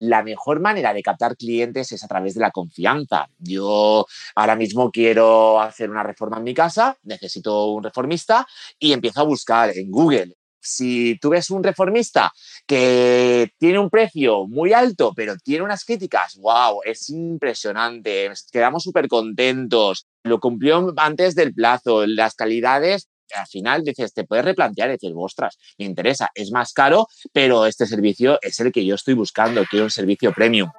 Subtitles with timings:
[0.00, 3.28] la mejor manera de captar clientes es a través de la confianza.
[3.38, 8.46] Yo ahora mismo quiero hacer una reforma en mi casa, necesito un reformista
[8.78, 10.34] y empiezo a buscar en Google.
[10.60, 12.32] Si tú ves un reformista
[12.66, 19.08] que tiene un precio muy alto, pero tiene unas críticas, wow, es impresionante, quedamos súper
[19.08, 24.92] contentos, lo cumplió antes del plazo, las calidades al final dices, te puedes replantear y
[24.92, 29.14] decir, ostras, me interesa, es más caro, pero este servicio es el que yo estoy
[29.14, 30.70] buscando, quiero un servicio premium.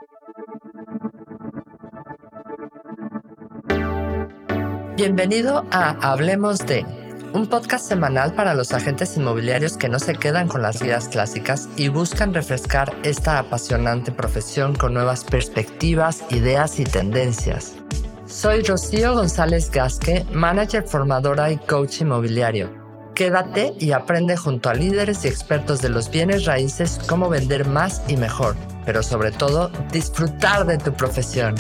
[4.96, 6.86] Bienvenido a Hablemos de,
[7.34, 11.70] un podcast semanal para los agentes inmobiliarios que no se quedan con las guías clásicas
[11.78, 17.79] y buscan refrescar esta apasionante profesión con nuevas perspectivas, ideas y tendencias.
[18.30, 22.70] Soy Rocío González Gasque, manager formadora y coach inmobiliario.
[23.16, 28.04] Quédate y aprende junto a líderes y expertos de los bienes raíces cómo vender más
[28.08, 31.56] y mejor, pero sobre todo disfrutar de tu profesión.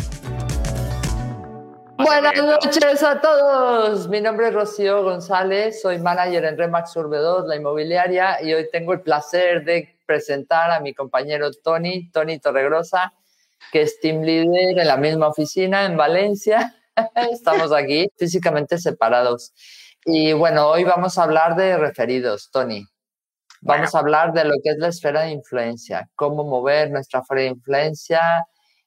[1.98, 4.08] Buenas noches a todos.
[4.08, 8.70] Mi nombre es Rocío González, soy manager en Remax Urbe 2, la inmobiliaria, y hoy
[8.72, 13.12] tengo el placer de presentar a mi compañero Tony, Tony Torregrosa
[13.72, 16.76] que es team leader en la misma oficina en Valencia.
[17.32, 19.54] Estamos aquí físicamente separados.
[20.06, 22.86] Y bueno, hoy vamos a hablar de referidos, Tony.
[23.62, 27.42] Vamos a hablar de lo que es la esfera de influencia, cómo mover nuestra esfera
[27.42, 28.22] de influencia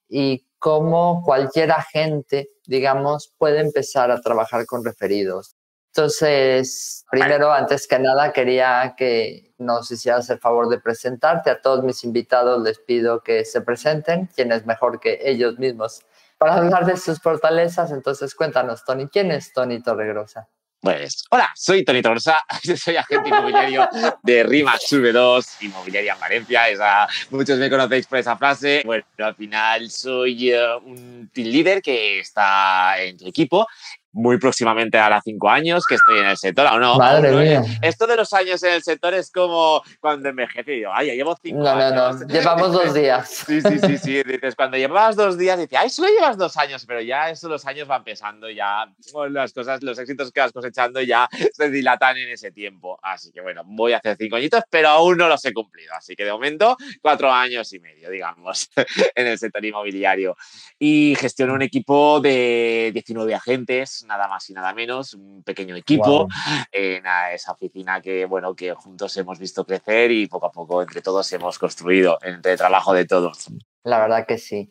[0.09, 5.55] y cómo cualquier agente, digamos, puede empezar a trabajar con referidos.
[5.95, 11.49] Entonces, primero, antes que nada, quería que nos hicieras el favor de presentarte.
[11.49, 16.01] A todos mis invitados les pido que se presenten, quién es mejor que ellos mismos
[16.37, 17.91] para hablar de sus fortalezas.
[17.91, 20.47] Entonces, cuéntanos, Tony, ¿quién es Tony Torregrosa?
[20.81, 22.43] Pues, hola, soy Tony Torregrosa,
[22.77, 23.87] soy agente inmobiliario
[24.21, 26.67] de Rima V2, Inmobiliaria en Valencia.
[26.67, 28.81] Esa, muchos me conocéis por esa frase.
[28.85, 33.65] Bueno, al final soy eh, un team leader que está en tu equipo
[34.13, 36.97] muy próximamente a las cinco años que estoy en el sector, ¿o no?
[36.97, 37.63] Madre mía.
[37.81, 41.13] Esto de los años en el sector es como cuando envejece y digo, ay, ya
[41.15, 41.93] llevo cinco años.
[41.93, 43.43] No, no, llevamos dos días.
[43.47, 44.23] Sí, sí, sí, sí.
[44.23, 47.65] Dices, cuando llevabas dos días, dices, ay, solo llevas dos años, pero ya eso los
[47.65, 48.87] años van pesando, ya
[49.29, 52.99] las cosas, los éxitos que vas cosechando ya se dilatan en ese tiempo.
[53.01, 55.91] Así que bueno, voy a hacer cinco añitos, pero aún no los he cumplido.
[55.95, 58.69] Así que de momento, cuatro años y medio, digamos,
[59.15, 60.37] en el sector inmobiliario.
[60.77, 66.27] Y gestiono un equipo de 19 agentes nada más y nada menos, un pequeño equipo
[66.71, 67.03] en
[67.33, 71.31] esa oficina que, bueno, que juntos hemos visto crecer y poco a poco entre todos
[71.33, 73.47] hemos construido, entre el trabajo de todos.
[73.83, 74.69] La verdad que sí.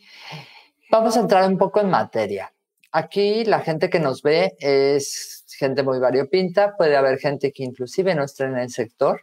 [0.91, 2.53] Vamos a entrar un poco en materia.
[2.93, 8.15] Aquí la gente que nos ve es gente muy variopinta, puede haber gente que inclusive
[8.15, 9.23] no esté en el sector,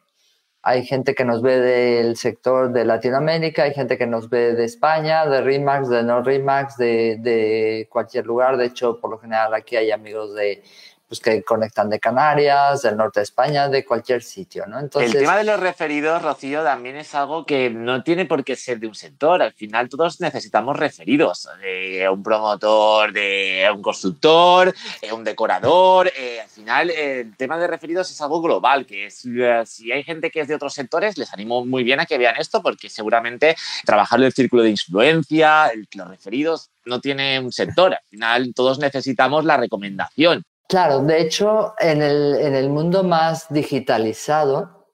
[0.62, 4.66] hay gente que nos ve del sector de Latinoamérica, hay gente que nos ve de
[4.66, 8.58] España, de RIMAX, de no RIMAX, de, de cualquier lugar.
[8.58, 10.62] De hecho, por lo general aquí hay amigos de,
[11.10, 14.80] pues que conectan de Canarias, del norte de España, de cualquier sitio, ¿no?
[14.80, 18.56] Entonces, el tema de los referidos, Rocío, también es algo que no tiene por qué
[18.56, 19.42] ser de un sector.
[19.42, 24.72] Al final todos necesitamos referidos, de un promotor, de un constructor,
[25.02, 26.12] de un decorador.
[26.16, 30.04] Eh, al final el tema de referidos es algo global, que es, eh, si hay
[30.04, 32.88] gente que es de otros sectores, les animo muy bien a que vean esto, porque
[32.88, 37.94] seguramente trabajar el círculo de influencia, los referidos, no tiene un sector.
[37.94, 40.44] Al final todos necesitamos la recomendación.
[40.70, 44.86] Claro, de hecho, en el, en el mundo más digitalizado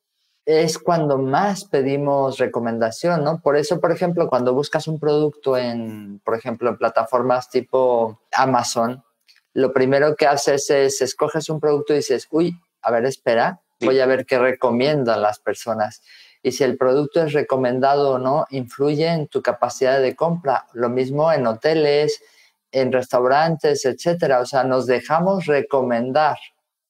[0.46, 3.42] es cuando más pedimos recomendación, ¿no?
[3.42, 9.04] Por eso, por ejemplo, cuando buscas un producto en, por ejemplo, en plataformas tipo Amazon,
[9.54, 14.00] lo primero que haces es escoges un producto y dices, uy, a ver, espera, voy
[14.00, 16.02] a ver qué recomiendan las personas.
[16.42, 20.68] Y si el producto es recomendado o no, influye en tu capacidad de compra.
[20.72, 22.22] Lo mismo en hoteles,
[22.72, 24.40] en restaurantes, etcétera.
[24.40, 26.38] O sea, nos dejamos recomendar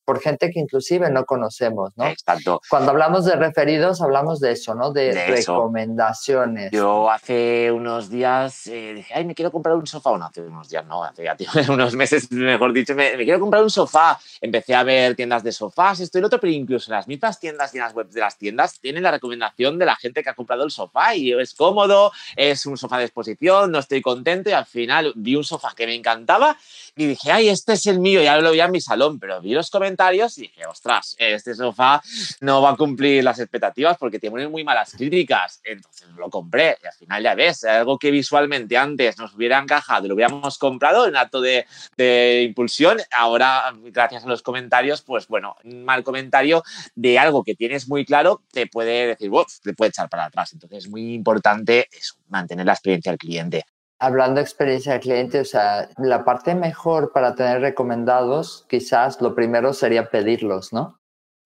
[0.06, 2.06] por gente que inclusive no conocemos, ¿no?
[2.06, 2.62] Exacto.
[2.70, 4.92] Cuando hablamos de referidos, hablamos de eso, ¿no?
[4.92, 6.72] De, recomendaciones.
[6.72, 10.16] Yo hace unos días eh, dije, ay, me quiero comprar un sofá.
[10.18, 11.36] No, hace unos días no, hace ya,
[11.70, 14.20] unos meses, mejor dicho, me, quiero comprar un sofá.
[14.40, 17.74] Empecé a ver tiendas de sofás, esto y lo otro, pero incluso las mismas tiendas
[17.74, 20.36] y en las webs de las tiendas tienen la recomendación de la gente que ha
[20.36, 24.54] comprado el sofá y es cómodo, es un sofá de exposición, no estoy contento y
[24.54, 26.58] al final vi un sofá que me encantaba
[26.96, 29.54] y dije, ay, este es el mío, ya lo vi en mi salón, pero vi
[29.54, 32.02] los comentarios comentarios y dije, ostras, este sofá
[32.42, 35.62] no va a cumplir las expectativas porque tiene muy malas críticas.
[35.64, 40.08] Entonces lo compré y al final ya ves, algo que visualmente antes nos hubiera encajado,
[40.08, 41.66] lo hubiéramos comprado en acto de,
[41.96, 46.64] de impulsión, ahora gracias a los comentarios, pues bueno, un mal comentario
[46.96, 49.32] de algo que tienes muy claro te puede decir,
[49.64, 50.52] te puede echar para atrás.
[50.54, 53.66] Entonces es muy importante eso, mantener la experiencia del cliente.
[54.00, 59.34] Hablando de experiencia del cliente, o sea, la parte mejor para tener recomendados, quizás lo
[59.36, 61.00] primero sería pedirlos, ¿no?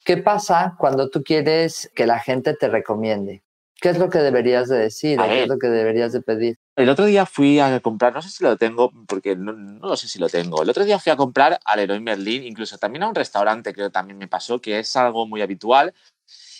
[0.04, 3.44] ¿Qué pasa cuando tú quieres que la gente te recomiende?
[3.82, 5.20] ¿Qué es lo que deberías de decir?
[5.20, 6.58] ¿Qué es lo que deberías de pedir?
[6.76, 10.08] El otro día fui a comprar, no sé si lo tengo, porque no, no sé
[10.08, 10.62] si lo tengo.
[10.64, 13.88] El otro día fui a comprar al Leroy Merlin, incluso también a un restaurante, creo
[13.88, 15.94] que también me pasó, que es algo muy habitual.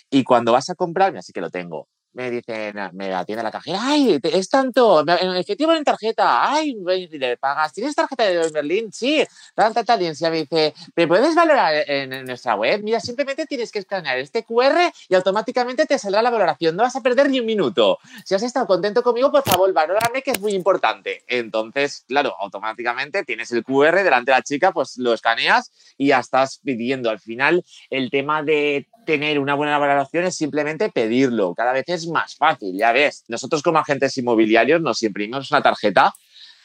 [0.08, 3.78] Y cuando vas a comprar, así que lo tengo me dicen, me atiende la cajera,
[3.82, 6.74] ay, es tanto, en efectivo en tarjeta, ay,
[7.10, 8.92] le pagas, ¿tienes tarjeta de Berlín?
[8.92, 9.24] Sí,
[9.54, 12.82] tal, tal, y me dice, ¿me puedes valorar en, nuestra web?
[12.82, 16.96] Mira, simplemente tienes que escanear este QR y automáticamente te saldrá la valoración, no vas
[16.96, 17.98] a perder ni un minuto.
[18.24, 21.22] Si has estado contento conmigo, por favor, valórame, que es muy importante.
[21.28, 26.18] Entonces, claro, automáticamente tienes el QR delante de la chica, pues lo escaneas y ya
[26.18, 27.10] estás pidiendo.
[27.10, 31.54] Al final, el tema de tener una buena valoración es simplemente pedirlo.
[31.54, 33.24] Cada vez es más fácil, ya ves.
[33.28, 36.14] Nosotros como agentes inmobiliarios nos imprimimos una tarjeta.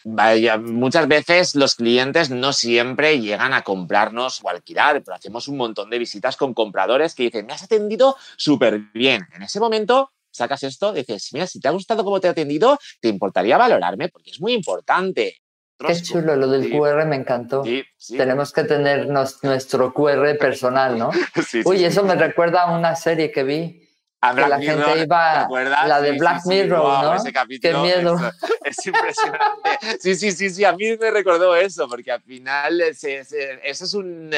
[0.08, 5.58] Vaya, muchas veces los clientes no siempre llegan a comprarnos o alquilar, pero hacemos un
[5.58, 9.28] montón de visitas con compradores que dicen, me has atendido súper bien.
[9.34, 12.78] En ese momento sacas esto, dices, mira, si te ha gustado cómo te he atendido,
[13.00, 15.38] te importaría valorarme porque es muy importante.
[15.78, 17.64] Qué chulo, lo del QR me encantó.
[18.08, 21.12] Tenemos que tener nuestro QR personal, ¿no?
[21.66, 23.85] Uy, eso me recuerda a una serie que vi
[24.34, 25.48] que la gente iba
[25.86, 27.24] la de Black Mirror, ¿no?
[27.62, 28.18] Qué miedo.
[28.64, 30.00] Es, impresionante.
[30.00, 34.32] sí, sí, sí, sí, a mí me recordó eso, porque al final eso es, un,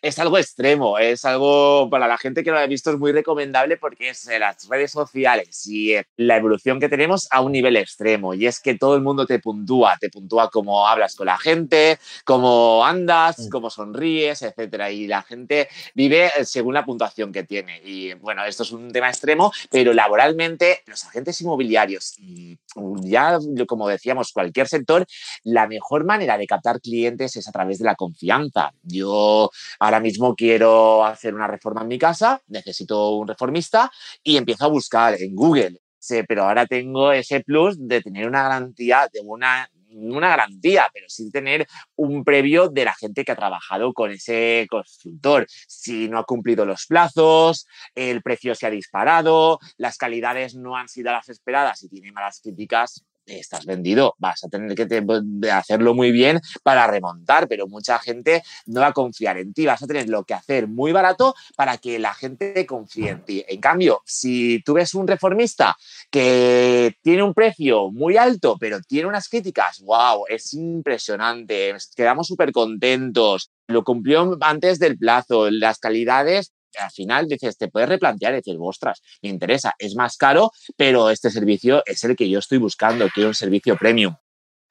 [0.00, 3.76] es algo extremo, es algo para la gente que lo ha visto es muy recomendable
[3.76, 8.46] porque es las redes sociales y la evolución que tenemos a un nivel extremo y
[8.46, 12.84] es que todo el mundo te puntúa, te puntúa cómo hablas con la gente, cómo
[12.84, 13.48] andas, mm.
[13.48, 18.62] cómo sonríes, etcétera, y la gente vive según la puntuación que tiene y bueno, esto
[18.62, 19.33] es un tema extremo
[19.70, 22.58] pero laboralmente los agentes inmobiliarios y
[23.02, 23.38] ya,
[23.68, 25.06] como decíamos, cualquier sector,
[25.44, 28.72] la mejor manera de captar clientes es a través de la confianza.
[28.82, 33.90] Yo ahora mismo quiero hacer una reforma en mi casa, necesito un reformista
[34.22, 35.80] y empiezo a buscar en Google.
[36.28, 41.30] Pero ahora tengo ese plus de tener una garantía de una una garantía, pero sin
[41.30, 45.46] tener un previo de la gente que ha trabajado con ese constructor.
[45.48, 50.88] Si no ha cumplido los plazos, el precio se ha disparado, las calidades no han
[50.88, 56.12] sido las esperadas y tiene malas críticas, estás vendido, vas a tener que hacerlo muy
[56.12, 60.08] bien para remontar, pero mucha gente no va a confiar en ti, vas a tener
[60.08, 63.44] lo que hacer muy barato para que la gente confíe en ti.
[63.48, 65.76] En cambio, si tú ves un reformista
[66.10, 72.52] que tiene un precio muy alto, pero tiene unas críticas, wow, es impresionante, quedamos súper
[72.52, 78.36] contentos, lo cumplió antes del plazo, las calidades al final dices, te puedes replantear y
[78.36, 82.58] decir, ostras, me interesa, es más caro, pero este servicio es el que yo estoy
[82.58, 84.14] buscando, quiero un servicio premium.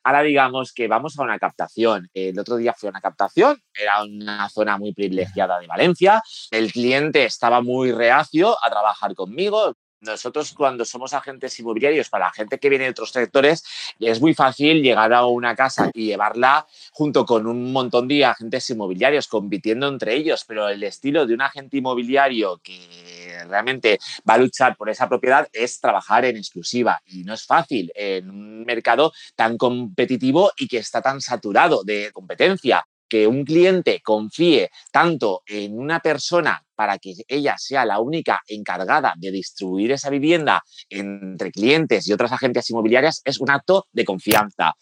[0.06, 2.10] Ahora digamos que vamos a una captación.
[2.14, 6.22] El otro día fui a una captación, era una zona muy privilegiada de Valencia.
[6.52, 12.32] El cliente estaba muy reacio a trabajar conmigo, nosotros cuando somos agentes inmobiliarios, para la
[12.32, 13.64] gente que viene de otros sectores,
[14.00, 18.70] es muy fácil llegar a una casa y llevarla junto con un montón de agentes
[18.70, 24.38] inmobiliarios compitiendo entre ellos, pero el estilo de un agente inmobiliario que realmente va a
[24.38, 27.02] luchar por esa propiedad es trabajar en exclusiva.
[27.06, 32.12] Y no es fácil en un mercado tan competitivo y que está tan saturado de
[32.14, 38.42] competencia que un cliente confíe tanto en una persona para que ella sea la única
[38.48, 44.06] encargada de distribuir esa vivienda entre clientes y otras agencias inmobiliarias es un acto de
[44.06, 44.74] confianza.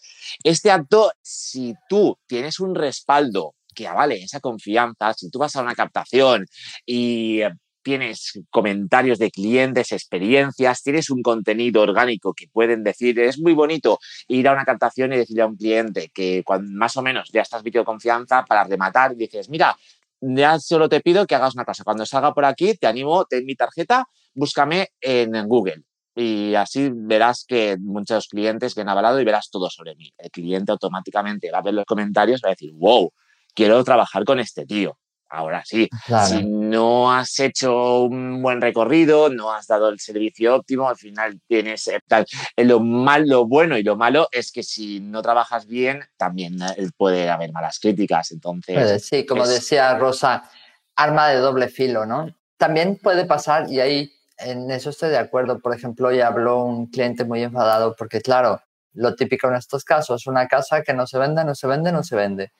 [0.42, 5.62] Este acto, si tú tienes un respaldo que avale esa confianza, si tú vas a
[5.62, 6.46] una captación
[6.86, 7.40] y
[7.82, 13.98] tienes comentarios de clientes, experiencias, tienes un contenido orgánico que pueden decir, es muy bonito
[14.28, 17.62] ir a una captación y decirle a un cliente que más o menos ya estás
[17.62, 19.76] vídeo confianza para rematar, dices, mira,
[20.20, 23.44] ya solo te pido que hagas una cosa, cuando salga por aquí, te animo, ten
[23.44, 25.82] mi tarjeta, búscame en Google.
[26.14, 30.12] Y así verás que muchos clientes han avalado y verás todo sobre mí.
[30.18, 33.10] El cliente automáticamente va a ver los comentarios y va a decir, wow,
[33.54, 34.98] quiero trabajar con este tío.
[35.34, 35.88] Ahora sí,
[36.28, 41.40] si no has hecho un buen recorrido, no has dado el servicio óptimo, al final
[41.48, 42.26] tienes eh, tal.
[42.54, 46.60] Eh, lo malo, lo bueno y lo malo es que si no trabajas bien, también
[46.60, 48.30] eh, puede haber malas críticas.
[48.30, 50.50] Entonces, sí, como decía Rosa,
[50.96, 52.28] arma de doble filo, ¿no?
[52.58, 56.88] También puede pasar, y ahí en eso estoy de acuerdo, por ejemplo, hoy habló un
[56.88, 58.60] cliente muy enfadado porque, claro,
[58.92, 62.02] lo típico en estos casos, una casa que no se vende, no se vende, no
[62.02, 62.52] se vende.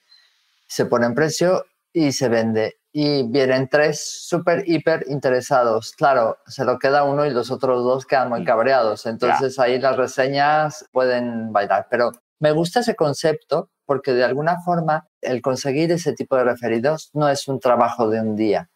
[0.66, 2.78] Se pone en precio y se vende.
[2.92, 5.92] Y vienen tres súper, hiper interesados.
[5.92, 8.44] Claro, se lo queda uno y los otros dos quedan muy mm.
[8.44, 9.06] cabreados.
[9.06, 11.86] Entonces ahí las reseñas pueden bailar.
[11.90, 17.10] Pero me gusta ese concepto porque de alguna forma el conseguir ese tipo de referidos
[17.14, 18.70] no es un trabajo de un día.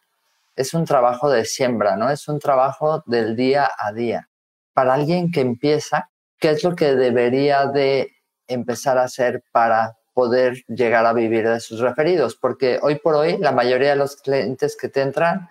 [0.55, 2.09] Es un trabajo de siembra, ¿no?
[2.09, 4.31] Es un trabajo del día a día.
[4.73, 8.13] Para alguien que empieza, ¿qué es lo que debería de
[8.47, 12.37] empezar a hacer para poder llegar a vivir de sus referidos?
[12.37, 15.47] Porque hoy por hoy la mayoría de los clientes que te entran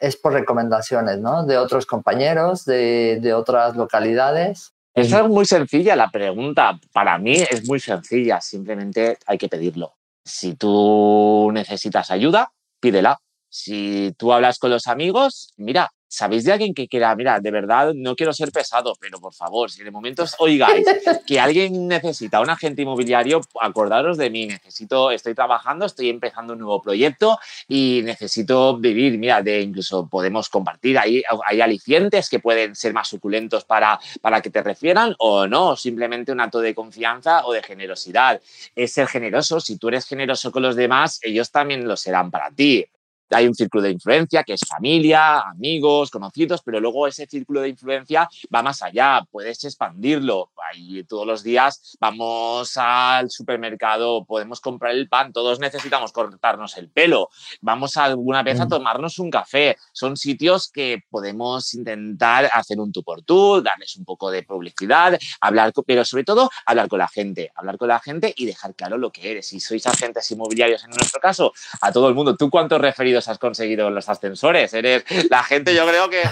[0.00, 1.20] es por recomendaciones.
[1.46, 4.72] De otros compañeros, de, de otras localidades.
[4.92, 6.80] Eso es muy sencilla la pregunta.
[6.92, 9.94] Para mí es muy sencilla, simplemente hay que pedirlo.
[10.24, 13.20] Si tú necesitas ayuda, pídela.
[13.48, 17.94] Si tú hablas con los amigos, mira, ¿sabéis de alguien que quiera, mira, de verdad
[17.94, 20.84] no quiero ser pesado, pero por favor, si de momento oigáis
[21.26, 26.58] que alguien necesita un agente inmobiliario, acordaros de mí, necesito, estoy trabajando, estoy empezando un
[26.58, 32.76] nuevo proyecto y necesito vivir, mira, de incluso podemos compartir, ahí hay alicientes que pueden
[32.76, 37.46] ser más suculentos para, para que te refieran o no, simplemente un acto de confianza
[37.46, 38.38] o de generosidad.
[38.76, 42.50] Es ser generoso, si tú eres generoso con los demás, ellos también lo serán para
[42.50, 42.86] ti
[43.32, 47.70] hay un círculo de influencia que es familia, amigos, conocidos, pero luego ese círculo de
[47.70, 50.50] influencia va más allá, puedes expandirlo.
[50.70, 56.90] Ahí todos los días vamos al supermercado, podemos comprar el pan, todos necesitamos cortarnos el
[56.90, 57.28] pelo,
[57.60, 58.68] vamos alguna vez a mm.
[58.68, 59.76] tomarnos un café.
[59.92, 65.18] Son sitios que podemos intentar hacer un tú por tú, darles un poco de publicidad,
[65.40, 68.98] hablar, pero sobre todo hablar con la gente, hablar con la gente y dejar claro
[68.98, 69.46] lo que eres.
[69.46, 73.38] Si sois agentes inmobiliarios en nuestro caso, a todo el mundo, ¿tú cuántos referidos has
[73.38, 74.72] conseguido los ascensores.
[74.74, 76.22] Eres la gente, yo creo que,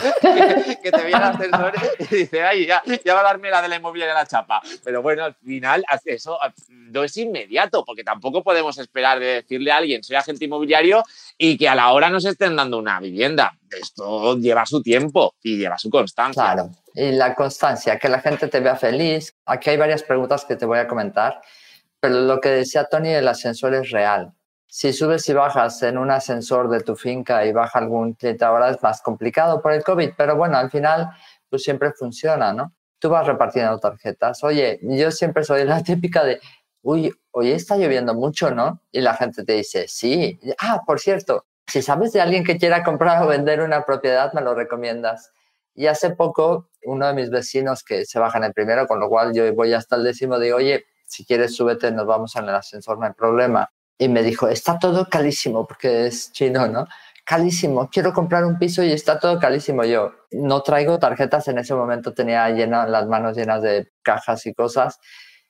[0.82, 3.76] que, te viene ascensores y dice, ay, ya, ya va a darme la de la
[3.76, 4.60] inmobiliaria la chapa.
[4.84, 9.78] Pero bueno, al final eso no es inmediato, porque tampoco podemos esperar de decirle a
[9.78, 11.02] alguien, soy agente inmobiliario,
[11.38, 13.52] y que a la hora nos estén dando una vivienda.
[13.70, 16.42] Esto lleva su tiempo y lleva su constancia.
[16.42, 19.34] Claro, y la constancia, que la gente te vea feliz.
[19.46, 21.40] Aquí hay varias preguntas que te voy a comentar,
[22.00, 24.32] pero lo que decía Tony, el ascensor es real
[24.72, 28.70] si subes y bajas en un ascensor de tu finca y baja algún cliente ahora
[28.70, 31.10] es más complicado por el COVID, pero bueno, al final
[31.48, 32.72] pues siempre funciona, ¿no?
[33.00, 34.44] Tú vas repartiendo tarjetas.
[34.44, 36.40] Oye, yo siempre soy la típica de,
[36.82, 38.80] uy, hoy está lloviendo mucho, ¿no?
[38.92, 40.38] Y la gente te dice, sí.
[40.60, 44.40] Ah, por cierto, si sabes de alguien que quiera comprar o vender una propiedad, me
[44.40, 45.32] lo recomiendas.
[45.74, 49.08] Y hace poco, uno de mis vecinos que se baja en el primero, con lo
[49.08, 52.54] cual yo voy hasta el décimo, digo, oye, si quieres súbete, nos vamos en el
[52.54, 53.68] ascensor, no hay problema
[54.00, 56.86] y me dijo, está todo calísimo, porque es chino, ¿no?
[57.22, 59.84] Calísimo, quiero comprar un piso y está todo calísimo.
[59.84, 64.54] Yo no traigo tarjetas, en ese momento tenía llena, las manos llenas de cajas y
[64.54, 64.98] cosas.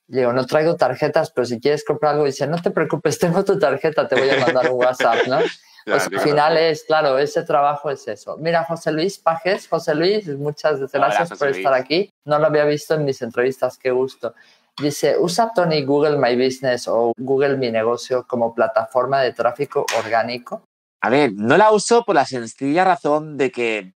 [0.09, 3.45] Le digo, no traigo tarjetas, pero si quieres comprar algo, dice, no te preocupes, tengo
[3.45, 5.39] tu tarjeta, te voy a mandar un WhatsApp, ¿no?
[5.87, 8.37] Pues al final es, claro, ese trabajo es eso.
[8.37, 12.13] Mira, José Luis Pajes, José Luis, muchas gracias por estar aquí.
[12.27, 14.35] No lo había visto en mis entrevistas, qué gusto.
[14.81, 20.63] Dice, ¿usa Tony Google My Business o Google Mi Negocio como plataforma de tráfico orgánico?
[21.03, 23.93] A ver, no la uso por la sencilla razón de que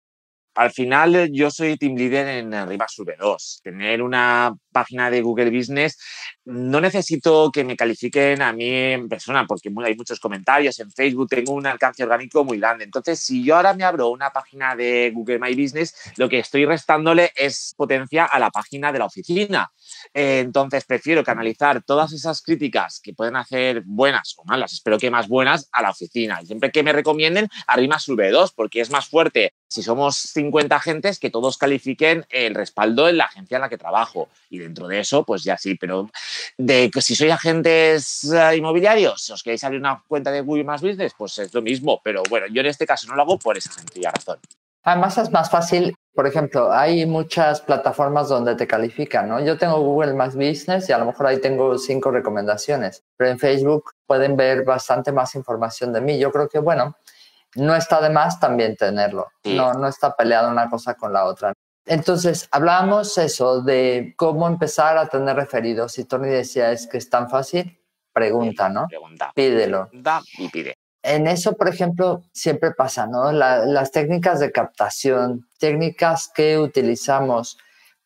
[0.56, 3.62] al final yo soy team leader en Arriba Sube 2.
[3.64, 5.98] Tener una página de Google Business
[6.46, 11.30] no necesito que me califiquen a mí en persona porque hay muchos comentarios en Facebook,
[11.30, 12.84] tengo un alcance orgánico muy grande.
[12.84, 16.66] Entonces, si yo ahora me abro una página de Google My Business, lo que estoy
[16.66, 19.72] restándole es potencia a la página de la oficina.
[20.14, 25.12] Eh, entonces, prefiero canalizar todas esas críticas que pueden hacer buenas o malas, espero que
[25.12, 26.42] más buenas, a la oficina.
[26.44, 31.18] siempre que me recomienden, arriba sube 2 porque es más fuerte si somos 50 agentes
[31.18, 34.28] que todos califiquen el respaldo en la agencia en la que trabajo.
[34.50, 36.10] Y dentro de eso, pues ya sí, pero
[36.58, 41.14] de si sois agentes eh, inmobiliarios, os queréis abrir una cuenta de Google Más Business,
[41.18, 42.02] pues es lo mismo.
[42.04, 44.40] Pero bueno, yo en este caso no lo hago por esa sencilla razón.
[44.84, 49.40] Además es más fácil, por ejemplo, hay muchas plataformas donde te califican, ¿no?
[49.40, 53.40] Yo tengo Google Más Business y a lo mejor ahí tengo cinco recomendaciones, pero en
[53.40, 56.18] Facebook pueden ver bastante más información de mí.
[56.18, 56.98] Yo creo que, bueno,
[57.56, 59.28] no está de más también tenerlo.
[59.44, 61.54] No, no está peleada una cosa con la otra.
[61.86, 65.98] Entonces, hablábamos eso de cómo empezar a tener referidos.
[65.98, 67.80] Y Tony decía, es que es tan fácil,
[68.14, 68.88] pregunta, ¿no?
[68.88, 69.32] Pregunta.
[69.36, 69.90] Pídelo.
[69.92, 70.76] Da y pide.
[71.04, 73.32] En eso, por ejemplo, siempre pasa, ¿no?
[73.32, 77.58] las técnicas de captación, técnicas que utilizamos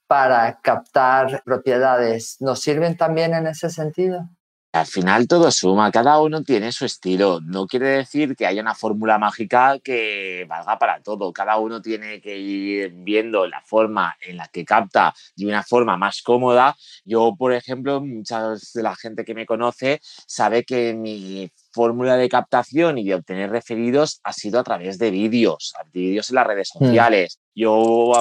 [0.07, 4.29] para captar propiedades, ¿nos sirven también en ese sentido?
[4.75, 7.39] Al final todo suma, cada uno tiene su estilo.
[7.39, 11.31] No quiere decir que haya una fórmula mágica que valga para todo.
[11.31, 15.95] Cada uno tiene que ir viendo la forma en la que capta de una forma
[15.95, 16.75] más cómoda.
[17.05, 22.29] Yo, por ejemplo, mucha de la gente que me conoce sabe que mi fórmula de
[22.29, 26.71] captación y de obtener referidos ha sido a través de vídeos, vídeos en las redes
[26.73, 26.85] mm.
[26.85, 27.39] sociales.
[27.53, 28.13] Yo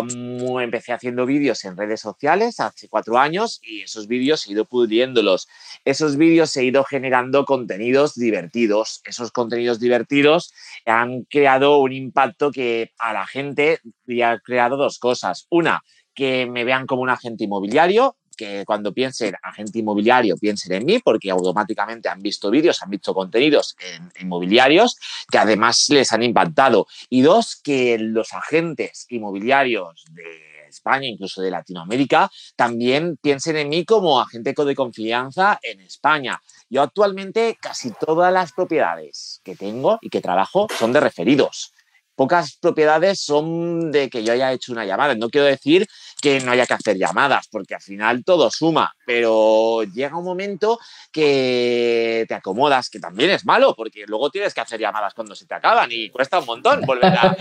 [0.60, 5.48] empecé haciendo vídeos en redes sociales hace cuatro años y esos vídeos he ido pudiéndolos.
[5.84, 9.00] Esos vídeos he ido generando contenidos divertidos.
[9.04, 10.52] Esos contenidos divertidos
[10.84, 13.80] han creado un impacto que a la gente
[14.22, 15.46] ha creado dos cosas.
[15.50, 15.82] Una,
[16.14, 20.98] que me vean como un agente inmobiliario, que cuando piensen agente inmobiliario piensen en mí
[20.98, 24.96] porque automáticamente han visto vídeos, han visto contenidos en, inmobiliarios
[25.30, 26.86] que además les han impactado.
[27.08, 33.84] Y dos, que los agentes inmobiliarios de España, incluso de Latinoamérica, también piensen en mí
[33.84, 36.40] como agente de confianza en España.
[36.68, 41.72] Yo actualmente casi todas las propiedades que tengo y que trabajo son de referidos
[42.14, 45.14] pocas propiedades son de que yo haya hecho una llamada.
[45.14, 45.86] No quiero decir
[46.24, 50.78] que no haya que hacer llamadas, porque al final todo suma, pero llega un momento
[51.12, 55.44] que te acomodas, que también es malo, porque luego tienes que hacer llamadas cuando se
[55.44, 57.36] te acaban y cuesta un montón volver a,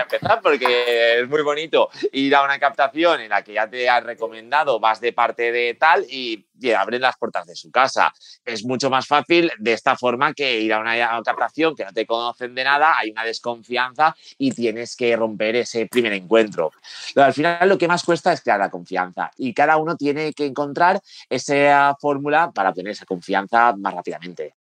[0.00, 4.02] empezar, porque es muy bonito ir a una captación en la que ya te has
[4.02, 8.12] recomendado, vas de parte de tal y, abren las puertas de su casa.
[8.44, 12.04] Es mucho más fácil de esta forma que ir a una captación que no te
[12.04, 16.72] conocen de nada, hay una desconfianza y tienes que romper ese primer encuentro.
[17.14, 20.46] Al final lo que más cuesta es crear la confianza y cada uno tiene que
[20.46, 24.54] encontrar esa fórmula para obtener esa confianza más rápidamente.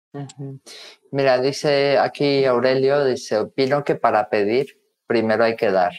[1.11, 5.93] Mira, dice aquí Aurelio, dice, opino que para pedir primero hay que dar.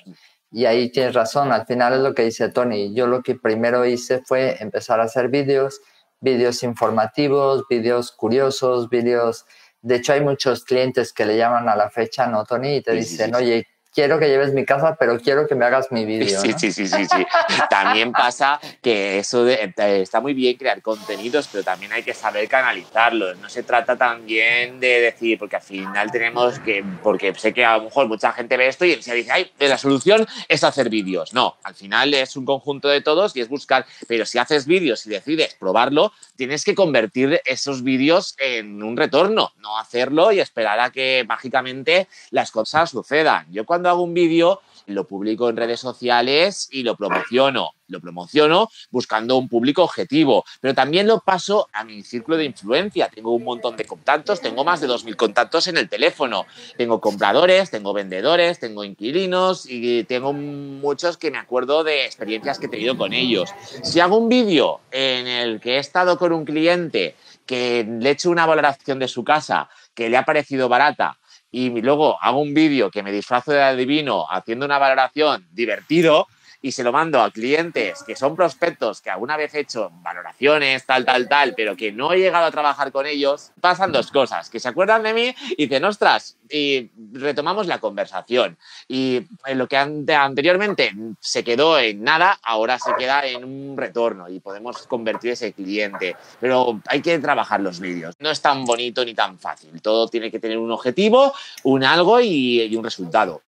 [0.52, 2.94] Y ahí tienes razón, al final es lo que dice Tony.
[2.94, 5.82] Yo lo que primero hice fue empezar a hacer vídeos,
[6.22, 9.46] vídeos informativos, vídeos curiosos, vídeos...
[9.82, 12.78] De hecho, hay muchos clientes que le llaman a la fecha, ¿no, Tony?
[12.78, 16.06] Y te dicen, oye, quiero que lleves mi casa, pero quiero que me hagas mi
[16.06, 16.40] vídeo.
[16.40, 17.26] Sí, sí, sí, sí, sí.
[17.70, 22.48] también pasa que eso eh, está muy bien crear contenidos, pero también hay que saber
[22.50, 23.38] canalizarlos.
[23.38, 27.78] No se trata también de decir, porque al final tenemos que, porque sé que a
[27.78, 31.34] lo mejor mucha gente ve esto y se dice, ay, la solución es hacer vídeos.
[31.34, 35.06] No, al final es un conjunto de todos y es buscar, pero si haces vídeos
[35.06, 40.82] y decides probarlo, tienes que convertir esos vídeos en un retorno, no hacerlo y esperar
[40.82, 43.46] a que mágicamente las cosas sucedan.
[43.52, 47.72] Yo cuando hago un vídeo, lo publico en redes sociales y lo promociono.
[47.88, 53.10] Lo promociono buscando un público objetivo, pero también lo paso a mi círculo de influencia.
[53.14, 56.48] Tengo un montón de contactos, tengo más de 2.000 contactos en el teléfono.
[56.78, 62.66] Tengo compradores, tengo vendedores, tengo inquilinos y tengo muchos que me acuerdo de experiencias que
[62.66, 63.52] he tenido con ellos.
[63.84, 68.14] Si hago un vídeo en el que he estado con un cliente que le he
[68.14, 71.20] hecho una valoración de su casa que le ha parecido barata
[71.56, 76.28] y luego hago un vídeo que me disfrazo de adivino haciendo una valoración divertido,
[76.66, 80.84] y se lo mando a clientes que son prospectos que alguna vez he hecho valoraciones,
[80.84, 84.50] tal, tal, tal, pero que no he llegado a trabajar con ellos, pasan dos cosas,
[84.50, 88.58] que se acuerdan de mí y dicen, ostras, y retomamos la conversación.
[88.88, 94.40] Y lo que anteriormente se quedó en nada, ahora se queda en un retorno y
[94.40, 96.16] podemos convertir ese cliente.
[96.40, 98.16] Pero hay que trabajar los vídeos.
[98.18, 99.84] No es tan bonito ni tan fácil.
[99.84, 103.44] Todo tiene que tener un objetivo, un algo y un resultado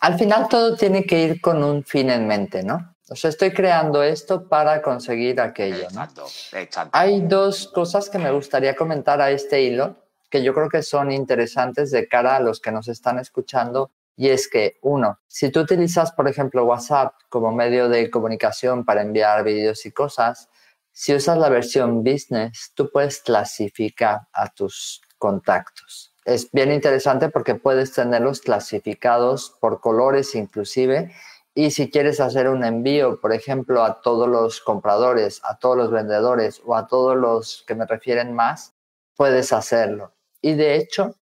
[0.00, 2.96] al final todo tiene que ir con un fin en mente, ¿no?
[3.10, 5.84] O sea, estoy creando esto para conseguir aquello.
[5.84, 6.90] Exacto, exacto.
[6.92, 9.96] Hay dos cosas que me gustaría comentar a este hilo
[10.30, 13.90] que yo creo que son interesantes de cara a los que nos están escuchando.
[14.16, 19.02] Y es que, uno, si tú utilizas, por ejemplo, WhatsApp como medio de comunicación para
[19.02, 20.48] enviar vídeos y cosas,
[20.92, 27.54] si usas la versión business, tú puedes clasificar a tus contactos es bien interesante porque
[27.54, 31.12] puedes tenerlos clasificados por colores inclusive.
[31.54, 35.90] Y si quieres hacer un envío, por ejemplo, a todos los compradores, a todos los
[35.90, 38.74] vendedores o a todos los que me refieren más,
[39.16, 40.12] puedes hacerlo.
[40.40, 41.16] Y de hecho,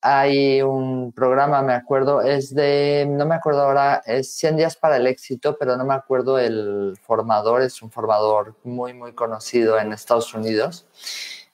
[0.00, 4.96] hay un programa, me acuerdo, es de, no me acuerdo ahora, es 100 días para
[4.96, 9.92] el éxito, pero no me acuerdo el formador, es un formador muy, muy conocido en
[9.92, 10.86] Estados Unidos.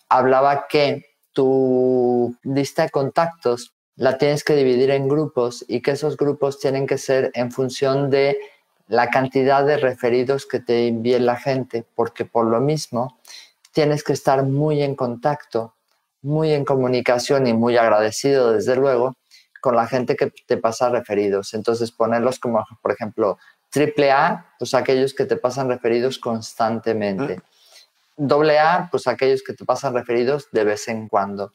[0.09, 1.08] Hablaba que
[1.39, 6.85] tu lista de contactos la tienes que dividir en grupos y que esos grupos tienen
[6.85, 8.39] que ser en función de
[8.89, 13.21] la cantidad de referidos que te envíe la gente, porque por lo mismo
[13.71, 15.75] tienes que estar muy en contacto,
[16.23, 19.15] muy en comunicación y muy agradecido, desde luego,
[19.61, 21.55] con la gente que te pasa referidos.
[21.55, 23.39] Entonces, ponerlos como, por ejemplo,
[23.71, 27.41] triple A, pues aquellos que te pasan referidos constantemente.
[28.19, 31.55] Doble A, pues aquellos que te pasan referidos de vez en cuando.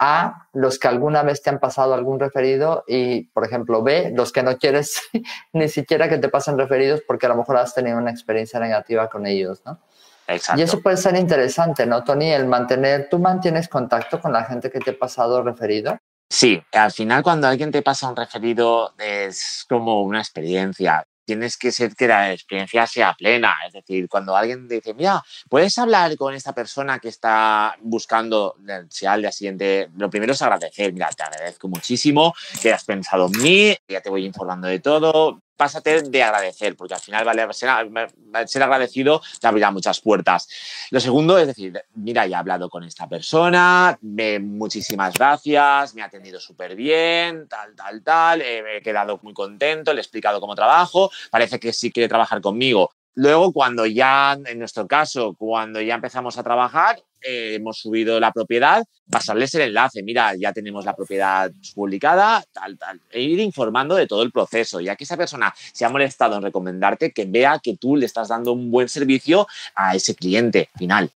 [0.00, 4.32] A, los que alguna vez te han pasado algún referido y, por ejemplo, B, los
[4.32, 5.00] que no quieres
[5.52, 9.08] ni siquiera que te pasen referidos porque a lo mejor has tenido una experiencia negativa
[9.08, 9.80] con ellos, ¿no?
[10.28, 10.60] Exacto.
[10.60, 12.30] Y eso puede ser interesante, ¿no, Tony?
[12.30, 15.98] El mantener, ¿tú mantienes contacto con la gente que te ha pasado referido?
[16.30, 21.72] Sí, al final cuando alguien te pasa un referido es como una experiencia tienes que
[21.72, 23.54] ser que la experiencia sea plena.
[23.66, 28.56] Es decir, cuando alguien dice, mira, puedes hablar con esta persona que está buscando,
[28.88, 30.90] sea al día siguiente, lo primero es agradecer.
[30.94, 35.42] Mira, te agradezco muchísimo que has pensado en mí, ya te voy informando de todo
[35.58, 40.48] pásate de agradecer, porque al final vale, ser, agradecido te abrirá muchas puertas.
[40.90, 43.98] Lo segundo es decir, mira, ya he hablado con esta persona,
[44.40, 49.92] muchísimas gracias, me ha atendido súper bien, tal, tal, tal, eh, he quedado muy contento,
[49.92, 52.92] le he explicado cómo trabajo, parece que sí quiere trabajar conmigo.
[53.18, 58.30] Luego, cuando ya, en nuestro caso, cuando ya empezamos a trabajar, eh, hemos subido la
[58.30, 63.96] propiedad, pasarles el enlace, mira, ya tenemos la propiedad publicada, tal, tal, e ir informando
[63.96, 67.58] de todo el proceso, ya que esa persona se ha molestado en recomendarte, que vea
[67.60, 71.10] que tú le estás dando un buen servicio a ese cliente final.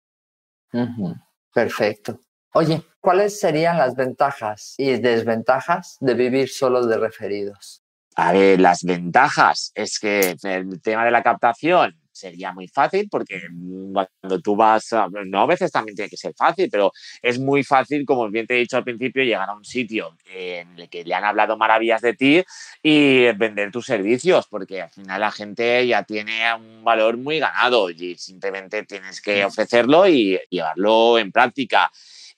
[1.53, 2.19] Perfecto.
[2.55, 7.80] Oye, ¿cuáles serían las ventajas y desventajas de vivir solo de referidos?
[8.15, 13.41] A ver, las ventajas es que el tema de la captación sería muy fácil porque
[13.93, 17.63] cuando tú vas, a, no a veces también tiene que ser fácil, pero es muy
[17.63, 21.03] fácil, como bien te he dicho al principio, llegar a un sitio en el que
[21.03, 22.43] le han hablado maravillas de ti
[22.83, 27.89] y vender tus servicios, porque al final la gente ya tiene un valor muy ganado
[27.89, 31.91] y simplemente tienes que ofrecerlo y llevarlo en práctica.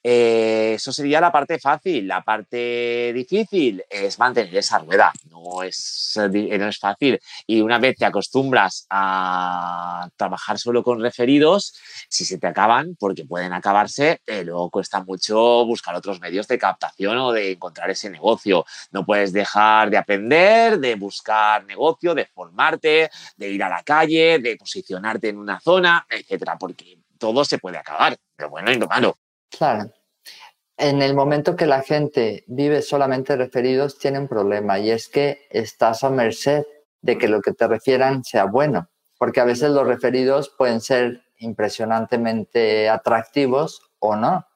[0.04, 2.08] Eh, eso sería la parte fácil.
[2.08, 5.13] La parte difícil es mantener esa rueda.
[5.30, 7.20] No es, no es fácil.
[7.48, 11.74] Y una vez te acostumbras a trabajar solo con referidos,
[12.10, 16.58] si se te acaban, porque pueden acabarse, eh, luego cuesta mucho buscar otros medios de
[16.58, 18.66] captación o de encontrar ese negocio.
[18.92, 24.39] No puedes dejar de aprender, de buscar negocio, de formarte, de ir a la calle,
[24.39, 28.88] de posicionarte en una zona, etcétera, porque todo se puede acabar, lo bueno y lo
[28.88, 29.18] malo.
[29.58, 29.92] Claro.
[30.78, 35.48] En el momento que la gente vive solamente referidos, tiene un problema y es que
[35.52, 36.63] estás a merced
[37.02, 41.22] de que lo que te refieran sea bueno, porque a veces los referidos pueden ser
[41.38, 44.48] impresionantemente atractivos o no.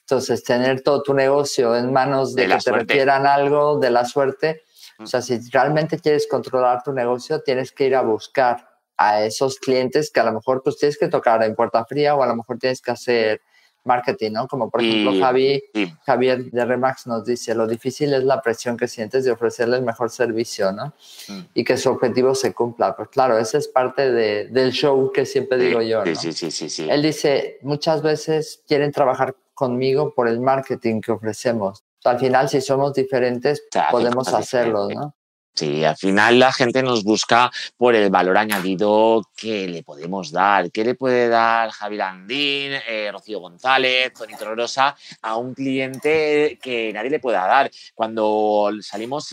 [0.00, 4.62] Entonces, tener todo tu negocio en manos de, que te refieran algo de la suerte,
[4.98, 9.58] o sea, si realmente quieres controlar tu negocio, tienes que ir a buscar a esos
[9.58, 12.36] clientes que a lo mejor pues tienes que tocar en puerta fría o a lo
[12.36, 13.40] mejor tienes que hacer
[13.84, 14.48] marketing, ¿no?
[14.48, 15.62] Como por ejemplo Javi,
[16.04, 19.82] Javier de Remax nos dice, lo difícil es la presión que sientes de ofrecerle el
[19.82, 20.94] mejor servicio, ¿no?
[21.28, 21.40] Mm.
[21.54, 22.96] Y que su objetivo se cumpla.
[22.96, 26.14] Pues claro, esa es parte de, del show que siempre digo yo, ¿no?
[26.14, 26.86] Sí, sí, sí, sí.
[26.88, 31.84] Él dice, muchas veces quieren trabajar conmigo por el marketing que ofrecemos.
[32.04, 35.14] al final, si somos diferentes, podemos hacerlo, ¿no?
[35.54, 40.70] Sí, al final la gente nos busca por el valor añadido que le podemos dar.
[40.70, 46.90] ¿Qué le puede dar Javi Landín, eh, Rocío González, Tony Rosa a un cliente que
[46.94, 47.70] nadie le pueda dar?
[47.94, 49.28] Cuando salimos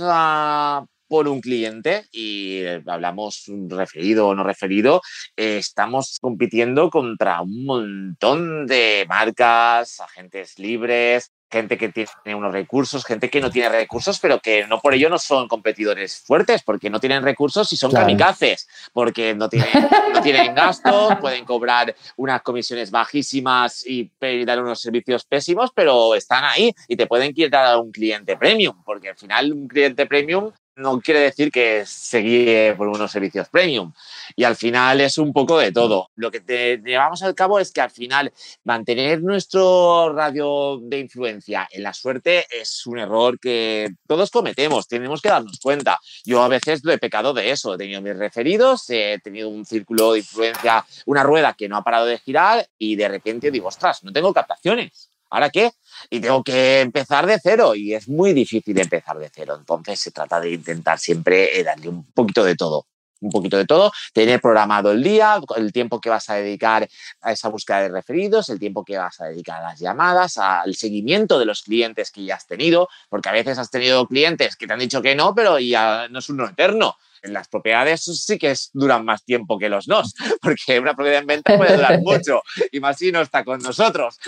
[1.08, 5.02] por un cliente y hablamos referido o no referido,
[5.38, 13.06] eh, estamos compitiendo contra un montón de marcas, agentes libres, gente que tiene unos recursos,
[13.06, 16.90] gente que no tiene recursos, pero que no por ello no son competidores fuertes, porque
[16.90, 19.70] no tienen recursos y son kamikazes, porque no tienen,
[20.14, 24.12] no tienen gastos, pueden cobrar unas comisiones bajísimas y
[24.46, 28.84] dar unos servicios pésimos, pero están ahí y te pueden quitar a un cliente premium,
[28.84, 33.50] porque al final un cliente premium no quiere decir que se guíe por unos servicios
[33.50, 33.94] premium.
[34.36, 36.10] Y al final es un poco de todo.
[36.16, 38.32] Lo que te llevamos al cabo es que al final
[38.64, 45.22] mantener nuestro radio de influencia en la suerte es un error que todos cometemos, tenemos
[45.22, 46.00] que darnos cuenta.
[46.24, 49.66] Yo a veces lo he pecado de eso, he tenido mis referidos, he tenido un
[49.66, 53.68] círculo de influencia, una rueda que no ha parado de girar y de repente digo,
[53.68, 55.09] ostras, no tengo captaciones.
[55.30, 55.72] ¿Ahora qué?
[56.10, 59.56] Y tengo que empezar de cero y es muy difícil empezar de cero.
[59.60, 62.86] Entonces se trata de intentar siempre eh, darle un poquito de todo
[63.22, 66.88] un poquito de todo, tener programado el día, el tiempo que vas a dedicar
[67.22, 70.76] a esa búsqueda de referidos, el tiempo que vas a dedicar a las llamadas, al
[70.76, 74.68] seguimiento de los clientes que ya has tenido, porque a veces has tenido clientes que
[74.68, 78.54] te han dicho que no, pero ya no es uno eterno las propiedades sí que
[78.74, 82.80] duran más tiempo que los dos, porque una propiedad en venta puede durar mucho y
[82.80, 84.20] más si no está con nosotros.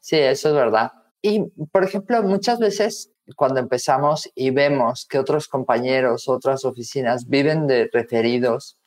[0.00, 0.92] Sí, eso es verdad.
[1.22, 7.66] Y, por ejemplo, muchas veces cuando empezamos y vemos que otros compañeros, otras oficinas viven
[7.66, 8.78] de referidos,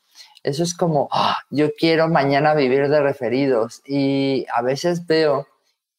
[0.43, 3.81] Eso es como, "Ah, yo quiero mañana vivir de referidos.
[3.85, 5.47] Y a veces veo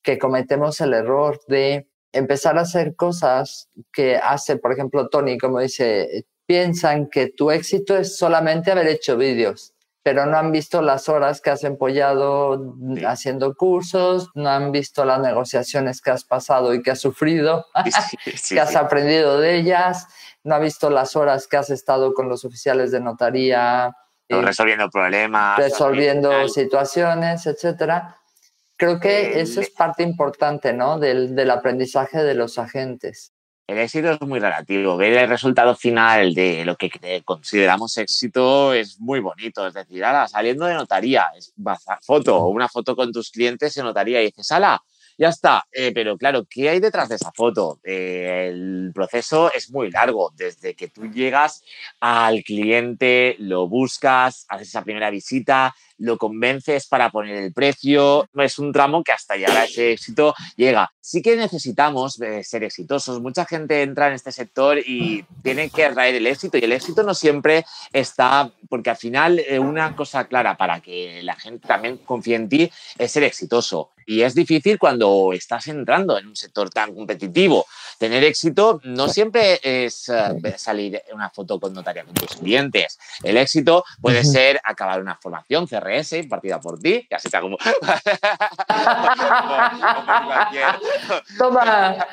[0.02, 5.60] que cometemos el error de empezar a hacer cosas que hace, por ejemplo, Tony, como
[5.60, 11.08] dice, piensan que tu éxito es solamente haber hecho vídeos, pero no han visto las
[11.08, 13.04] horas que has empollado Sí.
[13.04, 18.16] haciendo cursos, no han visto las negociaciones que has pasado y que has sufrido, Sí,
[18.36, 20.06] sí, que has aprendido de ellas,
[20.42, 23.94] no ha visto las horas que has estado con los oficiales de notaría,
[24.28, 25.58] eh, resolviendo problemas.
[25.58, 28.16] resolviendo situaciones, etcétera.
[28.80, 30.98] Creo que Eh, eso es parte importante, ¿no?
[30.98, 33.34] Del, del aprendizaje de los agentes.
[33.66, 34.96] El éxito es muy relativo.
[34.96, 36.90] Ver el resultado final de lo que
[37.22, 39.66] consideramos éxito es muy bonito.
[39.66, 41.52] Es decir, ahora saliendo de notaría, es
[42.00, 44.82] foto, una foto con tus clientes en notaría y dices, ala,
[45.18, 45.66] ya está.
[45.70, 47.78] Eh, pero claro, ¿qué hay detrás de esa foto?
[47.84, 50.32] Eh, el proceso es muy largo.
[50.34, 51.62] Desde que tú llegas
[52.00, 58.28] al cliente, lo buscas, haces esa primera visita, lo convences para poner el precio.
[58.34, 60.90] Es un tramo que hasta llegar a ese éxito llega.
[61.00, 63.20] Sí que necesitamos eh, ser exitosos.
[63.20, 67.02] Mucha gente entra en este sector y tiene que atraer el éxito y el éxito
[67.02, 71.98] no siempre está, porque al final eh, una cosa clara para que la gente también
[71.98, 73.90] confíe en ti es ser exitoso.
[74.06, 77.66] Y es difícil cuando estás entrando en un sector tan competitivo.
[78.00, 82.98] Tener éxito no siempre es eh, salir en una foto con notaria con tus clientes.
[83.22, 87.58] El éxito puede ser acabar una formación CRS impartida por ti, que así te como...
[91.36, 92.06] Toma,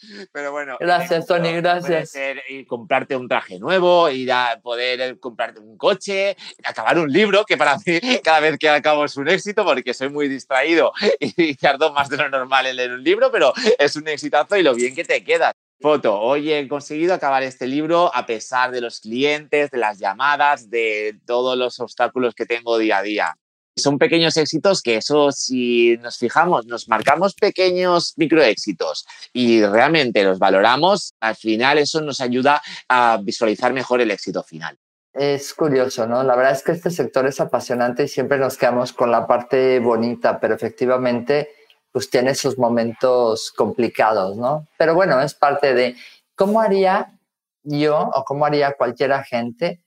[0.32, 0.76] Pero bueno.
[0.80, 1.86] Gracias, Tony, gracias.
[1.86, 6.98] Puede ser ir comprarte un traje nuevo, ir a poder eh, comprarte un coche, acabar
[6.98, 10.28] un libro, que para mí cada vez que acabo es un éxito porque soy muy
[10.28, 14.56] distraído y tardo más de lo normal en leer un libro, pero es un exitazo
[14.56, 15.52] y lo bien que te queda.
[15.80, 20.68] Foto, hoy he conseguido acabar este libro a pesar de los clientes, de las llamadas,
[20.70, 23.34] de todos los obstáculos que tengo día a día
[23.78, 30.38] son pequeños éxitos que eso, si nos fijamos, nos marcamos pequeños microéxitos y realmente los
[30.38, 34.76] valoramos, al final eso nos ayuda a visualizar mejor el éxito final.
[35.14, 36.22] es curioso, ¿no?
[36.22, 39.78] La verdad es que este sector es apasionante y siempre nos quedamos con la parte
[39.80, 41.50] bonita, pero efectivamente,
[41.98, 44.68] pues tiene sus momentos complicados, ¿no?
[44.76, 45.96] Pero bueno, es parte de
[46.36, 47.18] cómo haría
[47.64, 49.82] yo o cómo haría cualquier agente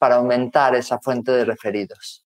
[0.00, 2.24] para aumentar esa fuente de referidos.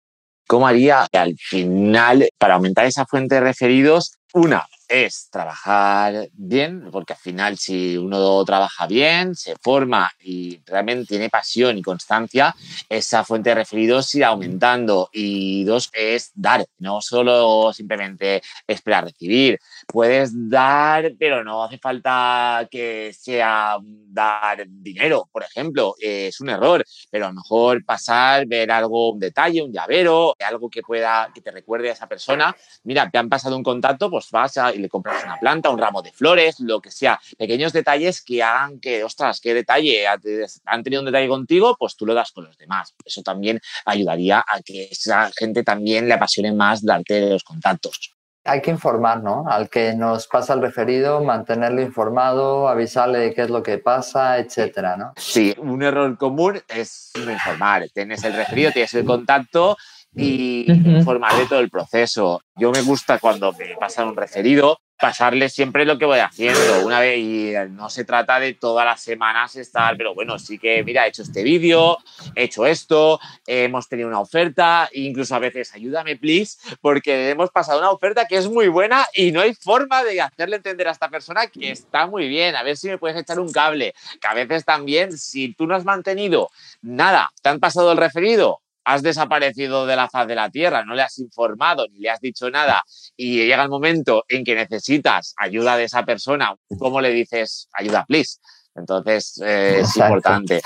[0.47, 4.13] ¿Cómo haría al final para aumentar esa fuente de referidos?
[4.33, 11.05] Una es trabajar bien, porque al final si uno trabaja bien, se forma y realmente
[11.05, 12.55] tiene pasión y constancia,
[12.89, 15.09] esa fuente de referidos irá aumentando.
[15.11, 19.59] Y dos es dar, no solo simplemente esperar recibir.
[19.87, 25.95] Puedes dar, pero no hace falta que sea dar dinero, por ejemplo.
[26.01, 30.35] Eh, es un error, pero a lo mejor pasar, ver algo, un detalle, un llavero,
[30.39, 32.55] algo que pueda, que te recuerde a esa persona.
[32.83, 35.79] Mira, te han pasado un contacto, pues vas a- y le compras una planta, un
[35.79, 37.19] ramo de flores, lo que sea.
[37.37, 42.05] Pequeños detalles que hagan que, ostras, qué detalle, han tenido un detalle contigo, pues tú
[42.05, 42.95] lo das con los demás.
[43.03, 48.13] Eso también ayudaría a que esa gente también le apasione más darte los contactos.
[48.43, 49.43] Hay que informar, ¿no?
[49.45, 54.37] Al que nos pasa el referido, mantenerlo informado, avisarle de qué es lo que pasa,
[54.37, 55.11] etcétera, ¿no?
[55.17, 57.89] Sí, un error común es no informar.
[57.93, 59.75] Tienes el referido, tienes el contacto
[60.15, 60.89] y Ujú.
[60.97, 62.41] informar de todo el proceso.
[62.55, 66.99] Yo me gusta cuando me pasan un referido pasarle siempre lo que voy haciendo una
[66.99, 71.05] vez y no se trata de todas las semanas estar, pero bueno, sí que mira,
[71.05, 71.97] he hecho este vídeo,
[72.35, 77.79] he hecho esto, hemos tenido una oferta, incluso a veces ayúdame please, porque hemos pasado
[77.79, 81.09] una oferta que es muy buena y no hay forma de hacerle entender a esta
[81.09, 84.33] persona que está muy bien, a ver si me puedes echar un cable, que a
[84.33, 86.49] veces también si tú no has mantenido
[86.81, 90.95] nada, te han pasado el referido, has desaparecido de la faz de la tierra, no
[90.95, 92.81] le has informado ni le has dicho nada
[93.17, 98.05] y llega el momento en que necesitas ayuda de esa persona, ¿cómo le dices ayuda,
[98.07, 98.39] please?
[98.75, 100.61] Entonces eh, es importante.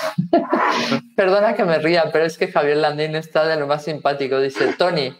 [1.15, 4.39] Perdona que me ría, pero es que Javier Landín está de lo más simpático.
[4.39, 5.15] Dice, Tony,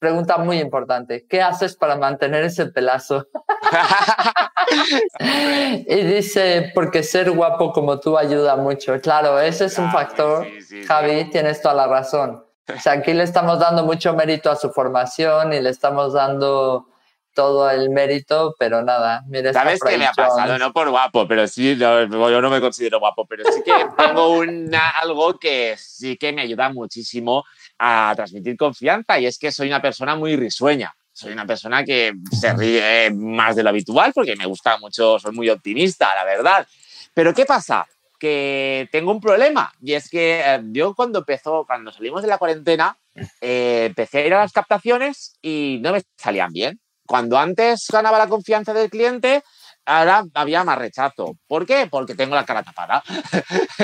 [0.00, 3.28] pregunta muy importante, ¿qué haces para mantener ese pelazo?
[5.86, 9.00] y dice, porque ser guapo como tú ayuda mucho.
[9.00, 10.44] Claro, ese es un factor.
[10.44, 10.88] sí, sí, sí.
[10.88, 12.44] Javi, tienes toda la razón.
[12.74, 16.86] O sea, aquí le estamos dando mucho mérito a su formación y le estamos dando
[17.34, 20.58] todo el mérito, pero nada, mira, ¿Sabes qué me ha pasado?
[20.58, 24.30] No por guapo, pero sí, no, yo no me considero guapo, pero sí que tengo
[24.30, 27.44] una, algo que sí que me ayuda muchísimo
[27.82, 30.94] a transmitir confianza y es que soy una persona muy risueña.
[31.12, 35.32] Soy una persona que se ríe más de lo habitual porque me gusta mucho, soy
[35.32, 36.66] muy optimista, la verdad.
[37.14, 37.86] Pero ¿qué pasa?
[38.20, 42.36] que tengo un problema y es que eh, yo cuando empezó, cuando salimos de la
[42.36, 42.96] cuarentena,
[43.40, 46.78] eh, empecé a ir a las captaciones y no me salían bien.
[47.06, 49.42] Cuando antes ganaba la confianza del cliente,
[49.90, 51.36] ahora había más rechazo.
[51.48, 51.88] ¿Por qué?
[51.90, 53.02] Porque tengo la cara tapada.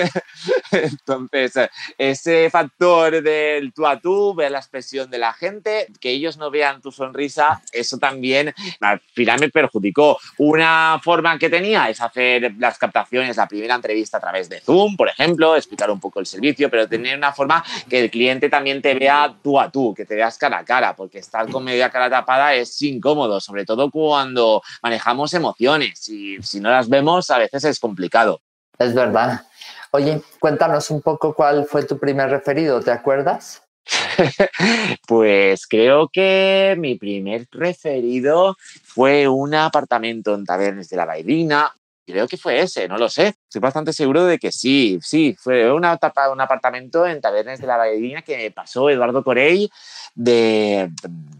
[0.71, 6.37] Entonces, ese factor del tú a tú, ver la expresión de la gente, que ellos
[6.37, 10.19] no vean tu sonrisa, eso también al final me perjudicó.
[10.39, 14.97] Una forma que tenía es hacer las captaciones, la primera entrevista a través de Zoom,
[14.97, 18.81] por ejemplo, explicar un poco el servicio, pero tener una forma que el cliente también
[18.81, 21.91] te vea tú a tú, que te veas cara a cara, porque estar con media
[21.91, 27.39] cara tapada es incómodo, sobre todo cuando manejamos emociones si, si no las vemos, a
[27.39, 28.41] veces es complicado.
[28.79, 29.47] Es verdad.
[29.93, 33.63] Oye, cuéntanos un poco cuál fue tu primer referido, ¿te acuerdas?
[35.07, 41.73] pues creo que mi primer referido fue un apartamento en Tabernes de la Bailina.
[42.05, 43.35] Creo que fue ese, no lo sé.
[43.49, 45.37] Estoy bastante seguro de que sí, sí.
[45.39, 45.99] Fue una,
[46.33, 49.71] un apartamento en Tabernes de la Bailina que me pasó Eduardo Corey
[50.17, 50.91] de.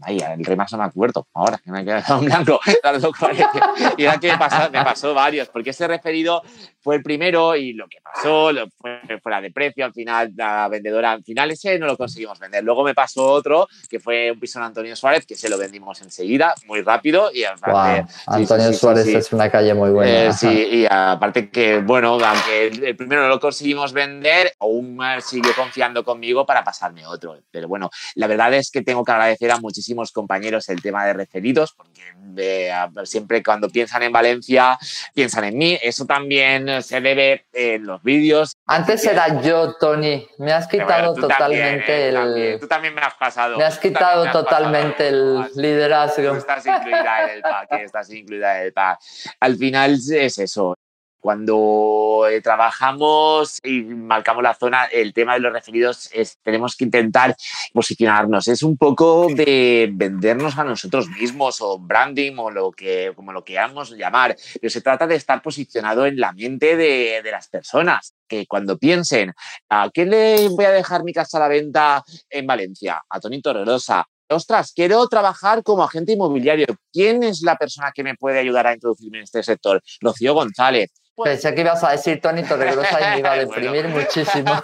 [0.01, 2.59] Ay, el no me acuerdo ahora, que me ha quedado en blanco.
[3.97, 6.43] y era que me pasó, me pasó varios, porque ese referido
[6.79, 9.83] fue el primero y lo que pasó lo fue fuera de precio.
[9.83, 12.63] Al final, la vendedora, al final ese no lo conseguimos vender.
[12.63, 15.99] Luego me pasó otro, que fue un piso en Antonio Suárez, que se lo vendimos
[16.01, 17.31] enseguida, muy rápido.
[17.33, 20.25] Y aparte, Antonio Suárez es una calle muy buena.
[20.25, 25.53] Eh, sí, y aparte que, bueno, aunque el primero no lo conseguimos vender, aún siguió
[25.55, 27.39] confiando conmigo para pasarme otro.
[27.51, 31.13] Pero bueno, la verdad es que tengo que agradecer a muchísimos compañeros el tema de
[31.13, 32.01] referidos, porque
[32.37, 32.71] eh,
[33.03, 34.77] siempre cuando piensan en Valencia,
[35.13, 35.77] piensan en mí.
[35.81, 38.55] Eso también se debe en los vídeos.
[38.65, 40.27] Antes era yo, Tony.
[40.37, 42.59] Me has quitado totalmente eh, el.
[42.59, 43.57] Tú también me has pasado.
[43.57, 46.35] Me has quitado totalmente el liderazgo.
[46.35, 48.99] estás incluida en el pack, estás incluida en el pack.
[49.39, 50.77] Al final es eso.
[51.19, 56.85] Cuando eh, trabajamos y marcamos la zona, el tema de los referidos es tenemos que
[56.85, 57.35] intentar
[57.73, 58.47] posicionarnos.
[58.47, 63.43] Es un poco de vendernos a nosotros mismos o branding o lo que, como lo
[63.43, 64.35] queramos llamar.
[64.59, 68.77] Pero se trata de estar posicionado en la mente de, de las personas que cuando
[68.77, 69.33] piensen,
[69.69, 73.03] ¿a qué le voy a dejar mi casa a la venta en Valencia?
[73.09, 74.05] A Tony Torrerosa.
[74.29, 76.67] Ostras, quiero trabajar como agente inmobiliario.
[76.91, 79.81] ¿Quién es la persona que me puede ayudar a introducirme en este sector?
[80.01, 80.91] Rocío González.
[81.23, 84.51] Pensé que ibas a decir Tony Torregrosa y me iba a deprimir muchísimo.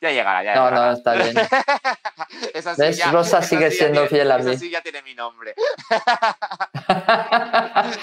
[0.00, 1.34] ya llegará, ya No, no, está bien.
[3.12, 4.50] Rosa sigue siendo fiel a mí.
[4.50, 5.54] Esa sí ya tiene mi nombre.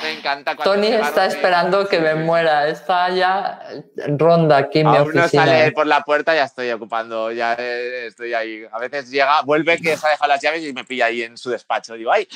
[0.02, 0.56] me encanta.
[0.56, 2.68] Tony está esperando que me muera.
[2.68, 3.62] Está ya
[4.08, 5.24] ronda aquí en mi oficina.
[5.24, 8.66] no sale por la puerta, ya estoy ocupando, ya estoy ahí.
[8.72, 11.38] A veces llega, vuelve que se ha dejado las llaves y me pilla ahí en
[11.38, 11.94] su despacho.
[11.94, 12.28] Digo, ¡ay!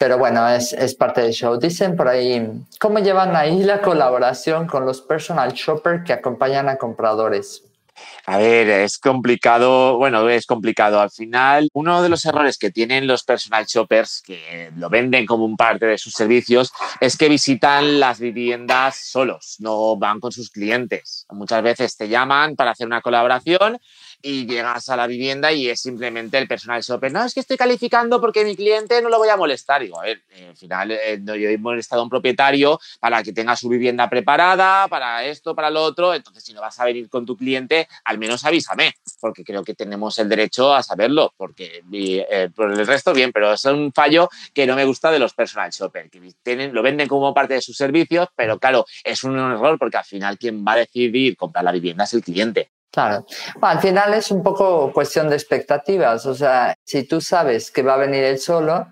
[0.00, 1.58] Pero bueno, es, es, parte del show.
[1.58, 6.76] Dicen por ahí, ¿cómo llevan ahí la colaboración con los personal shoppers que acompañan a
[6.76, 7.64] compradores?
[8.24, 11.00] A ver, es complicado, bueno, es complicado.
[11.00, 15.44] Al final, uno de los errores que tienen los personal shoppers, que lo venden como
[15.44, 20.48] un parte de sus servicios, es que visitan las viviendas solos, no van con sus
[20.48, 21.26] clientes.
[21.30, 23.78] Muchas veces te llaman para hacer una colaboración
[24.22, 27.12] y llegas a la vivienda y es simplemente el personal shopper.
[27.12, 29.82] No, es que estoy calificando porque mi cliente no lo voy a molestar.
[29.82, 33.32] Digo, a ver, eh, al final eh, yo he molestado a un propietario para que
[33.32, 36.14] tenga su vivienda preparada, para esto, para lo otro.
[36.14, 39.74] Entonces, si no vas a venir con tu cliente, al menos avísame, porque creo que
[39.74, 44.28] tenemos el derecho a saberlo, porque eh, por el resto bien, pero es un fallo
[44.52, 47.76] que no me gusta de los personal shopper, que lo venden como parte de sus
[47.76, 51.72] servicios, pero claro, es un error porque al final quien va a decidir comprar la
[51.72, 52.70] vivienda es el cliente.
[52.92, 53.24] Claro.
[53.60, 56.26] al final es un poco cuestión de expectativas.
[56.26, 58.88] O sea, si tú sabes que va a venir él solo,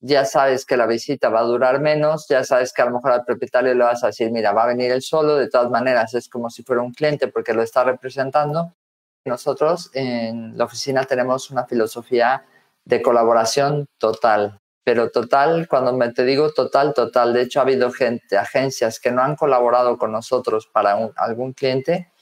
[0.00, 3.12] ya sabes que la visita va a durar menos, ya sabes que a lo mejor
[3.12, 6.14] al propietario le vas a decir, mira, va a venir él solo, de todas maneras
[6.14, 8.74] es como si fuera un cliente porque lo está representando.
[9.24, 12.44] Nosotros en la oficina tenemos una filosofía
[12.84, 17.90] de colaboración total, pero total, cuando me te digo total, total, de hecho ha habido
[17.90, 22.12] gente, agencias que no han colaborado con nosotros para algún cliente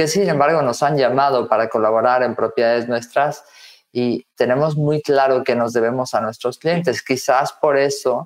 [0.00, 3.44] que sin embargo nos han llamado para colaborar en propiedades nuestras
[3.92, 7.02] y tenemos muy claro que nos debemos a nuestros clientes.
[7.02, 8.24] Quizás por eso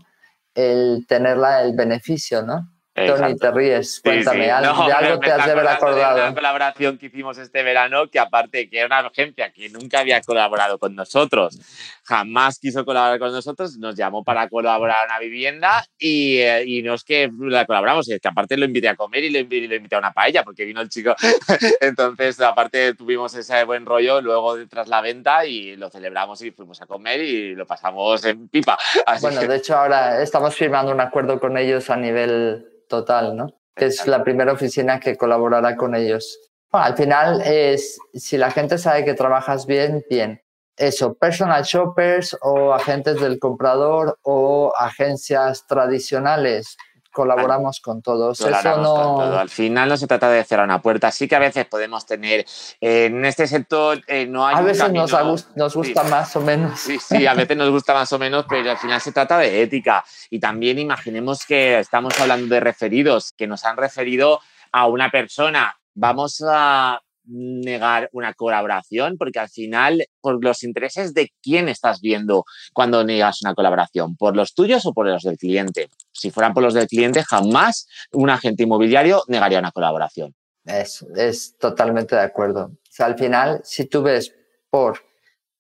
[0.54, 2.70] el tener el beneficio, ¿no?
[2.94, 4.00] Tony, te ríes.
[4.00, 6.16] Cuéntame, de algo te has de haber acordado.
[6.16, 10.20] una colaboración que hicimos este verano, que aparte que era una agencia que nunca había
[10.20, 11.58] colaborado con nosotros,
[12.04, 16.82] jamás quiso colaborar con nosotros, nos llamó para colaborar en una vivienda y, eh, y
[16.82, 19.96] no es que la colaboramos, es que aparte lo invité a comer y lo invité,
[19.96, 21.16] a una paella porque vino el chico.
[21.80, 26.80] Entonces, aparte tuvimos ese buen rollo luego tras la venta y lo celebramos y fuimos
[26.80, 28.78] a comer y lo pasamos en pipa.
[29.20, 33.46] bueno, de hecho ahora estamos firmando un acuerdo con ellos a nivel total, ¿no?
[33.74, 36.38] Que es la primera oficina que colaborará con ellos.
[36.70, 40.40] Bueno, al final es, si la gente sabe que trabajas bien, bien.
[40.76, 46.76] Eso, personal shoppers o agentes del comprador o agencias tradicionales,
[47.14, 48.40] colaboramos con todos.
[48.40, 49.22] Eso no...
[49.38, 51.10] Al final no se trata de cerrar una puerta.
[51.10, 52.44] Sí que a veces podemos tener,
[52.80, 54.56] eh, en este sector eh, no hay...
[54.56, 55.12] A veces nos,
[55.54, 56.78] nos, gusta más o menos.
[56.78, 59.62] Sí, sí, a veces nos gusta más o menos, pero al final se trata de
[59.62, 60.04] ética.
[60.28, 64.40] Y también imaginemos que estamos hablando de referidos, que nos han referido
[64.72, 65.78] a una persona.
[65.94, 72.44] Vamos a negar una colaboración, porque al final, por los intereses de quién estás viendo
[72.72, 75.88] cuando niegas una colaboración, por los tuyos o por los del cliente.
[76.12, 80.34] Si fueran por los del cliente, jamás un agente inmobiliario negaría una colaboración.
[80.64, 82.72] Es, es totalmente de acuerdo.
[82.98, 84.34] Al final, si tú ves
[84.70, 85.00] por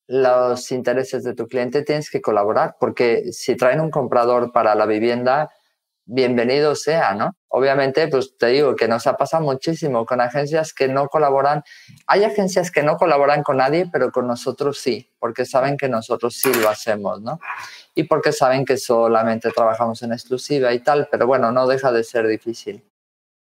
[0.06, 4.86] los intereses de tu cliente, tienes que colaborar, porque si traen un comprador para la
[4.86, 5.50] vivienda,
[6.06, 7.36] bienvenido sea, ¿no?
[7.48, 11.62] Obviamente, pues te digo que nos ha pasado muchísimo con agencias que no colaboran.
[12.06, 16.34] Hay agencias que no colaboran con nadie, pero con nosotros sí, porque saben que nosotros
[16.36, 17.40] sí lo hacemos, ¿no?
[17.94, 22.04] Y porque saben que solamente trabajamos en exclusiva y tal, pero bueno, no deja de
[22.04, 22.84] ser difícil.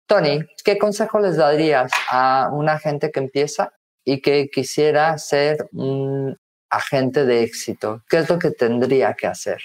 [0.07, 3.73] Tony, ¿qué consejo les darías a una agente que empieza
[4.05, 6.37] y que quisiera ser un
[6.69, 8.03] agente de éxito?
[8.09, 9.63] ¿Qué es lo que tendría que hacer?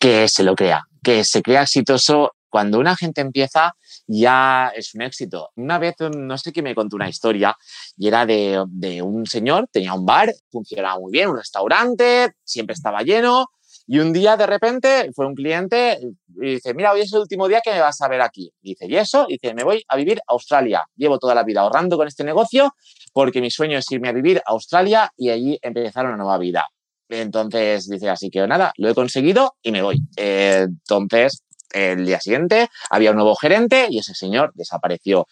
[0.00, 3.74] Que se lo crea, que se crea exitoso cuando una gente empieza
[4.06, 5.48] ya es un éxito.
[5.56, 7.56] Una vez, no sé quién me contó una historia
[7.96, 8.62] y era de,
[9.02, 13.46] un señor, tenía un bar, funcionaba muy bien, un restaurante, siempre estaba lleno
[13.86, 15.98] y un día de repente fue un cliente
[16.42, 18.52] y dice, mira, hoy es el último día que me vas a ver aquí.
[18.60, 19.24] Dice, ¿y eso?
[19.30, 20.84] Y dice, me voy a vivir a Australia.
[20.94, 22.74] Llevo toda la vida ahorrando con este negocio
[23.14, 26.68] porque mi sueño es irme a vivir a Australia y allí empezar una nueva vida.
[27.08, 29.98] Entonces dice, así que nada, lo he conseguido y me voy.
[30.16, 31.42] Entonces,
[31.72, 35.26] el día siguiente había un nuevo gerente y ese señor desapareció.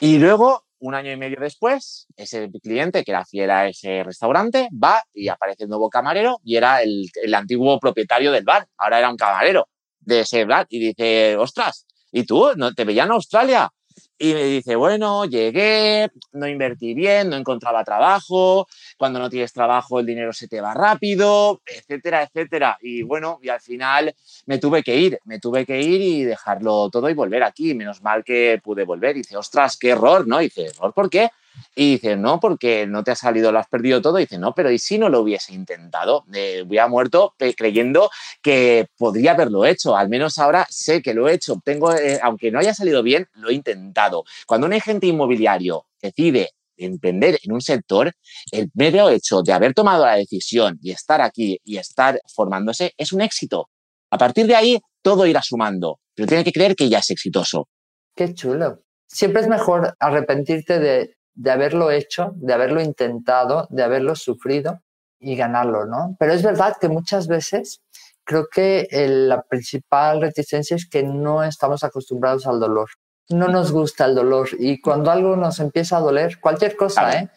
[0.00, 4.68] Y luego, un año y medio después, ese cliente que era fiel a ese restaurante
[4.72, 8.66] va y aparece el nuevo camarero y era el, el antiguo propietario del bar.
[8.78, 9.68] Ahora era un camarero
[10.00, 12.52] de ese bar y dice, ostras, ¿y tú?
[12.56, 13.70] ¿No te veía en Australia?
[14.18, 18.66] Y me dice, bueno, llegué, no invertí bien, no encontraba trabajo,
[19.00, 22.76] cuando no tienes trabajo el dinero se te va rápido, etcétera, etcétera.
[22.82, 26.90] Y bueno, y al final me tuve que ir, me tuve que ir y dejarlo
[26.90, 27.74] todo y volver aquí.
[27.74, 29.14] Menos mal que pude volver.
[29.14, 30.40] Dice, ostras, qué error, ¿no?
[30.40, 31.30] Dice, ¿error por qué?
[31.74, 34.18] Y dice, no, porque no te ha salido, lo has perdido todo.
[34.18, 36.26] Dice, no, pero ¿y si no lo hubiese intentado?
[36.34, 38.10] Eh, hubiera muerto creyendo
[38.42, 39.96] que podría haberlo hecho.
[39.96, 41.58] Al menos ahora sé que lo he hecho.
[41.64, 44.24] Tengo, eh, aunque no haya salido bien, lo he intentado.
[44.46, 46.50] Cuando un agente inmobiliario decide
[46.84, 48.12] emprender en un sector,
[48.52, 53.12] el medio hecho de haber tomado la decisión y estar aquí y estar formándose es
[53.12, 53.68] un éxito.
[54.10, 57.68] A partir de ahí, todo irá sumando, pero tiene que creer que ya es exitoso.
[58.14, 58.82] Qué chulo.
[59.06, 64.82] Siempre es mejor arrepentirte de de haberlo hecho, de haberlo intentado, de haberlo sufrido
[65.18, 66.16] y ganarlo, ¿no?
[66.18, 67.80] Pero es verdad que muchas veces
[68.24, 72.90] creo que la principal reticencia es que no estamos acostumbrados al dolor.
[73.28, 77.30] No nos gusta el dolor y cuando algo nos empieza a doler, cualquier cosa, ¿eh?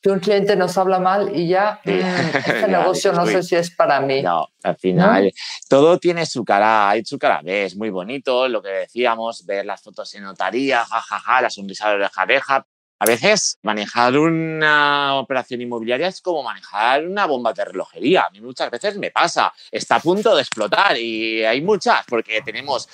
[0.00, 4.00] Que un cliente nos habla mal y ya, este negocio no sé si es para
[4.00, 4.22] mí.
[4.22, 5.32] No, al final
[5.68, 9.66] todo tiene su cara hay su cara B, es muy bonito lo que decíamos, ver
[9.66, 12.66] las fotos en notaría, jajaja, ja, ja, la sonrisa de oreja a
[12.98, 18.22] a veces manejar una operación inmobiliaria es como manejar una bomba de relojería.
[18.22, 22.40] A mí muchas veces me pasa, está a punto de explotar y hay muchas porque
[22.42, 22.88] tenemos,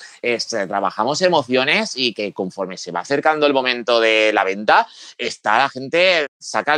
[0.66, 4.86] trabajamos emociones y que conforme se va acercando el momento de la venta,
[5.16, 6.76] está la gente, saca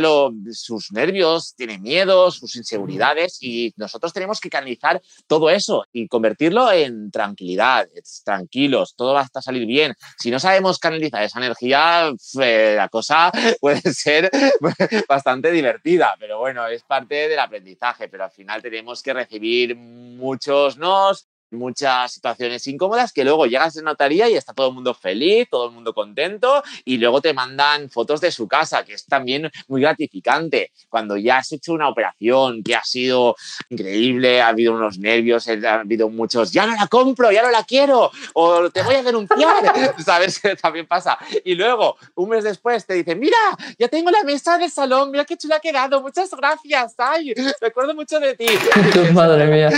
[0.51, 6.71] sus nervios, tiene miedos, sus inseguridades y nosotros tenemos que canalizar todo eso y convertirlo
[6.71, 7.87] en tranquilidad,
[8.23, 9.95] tranquilos, todo va a salir bien.
[10.19, 13.14] Si no sabemos canalizar esa energía, la cosa
[13.61, 14.29] puede ser
[15.07, 20.77] bastante divertida, pero bueno, es parte del aprendizaje, pero al final tenemos que recibir muchos
[20.77, 25.47] nos, muchas situaciones incómodas que luego llegas a notaría y está todo el mundo feliz,
[25.49, 29.49] todo el mundo contento y luego te mandan fotos de su casa, que es también
[29.67, 30.71] muy gratificante.
[30.89, 33.35] Cuando ya has hecho una operación que ha sido
[33.69, 37.63] increíble, ha habido unos nervios, ha habido muchos, ya no la compro, ya no la
[37.63, 39.73] quiero, o te voy a denunciar,
[40.05, 40.41] ¿sabes?
[40.61, 41.17] También pasa.
[41.43, 43.37] Y luego, un mes después, te dicen, mira,
[43.77, 47.93] ya tengo la mesa del salón, mira qué chula ha quedado, muchas gracias, ay, recuerdo
[47.93, 48.45] mucho de ti.
[49.13, 49.69] Madre mía.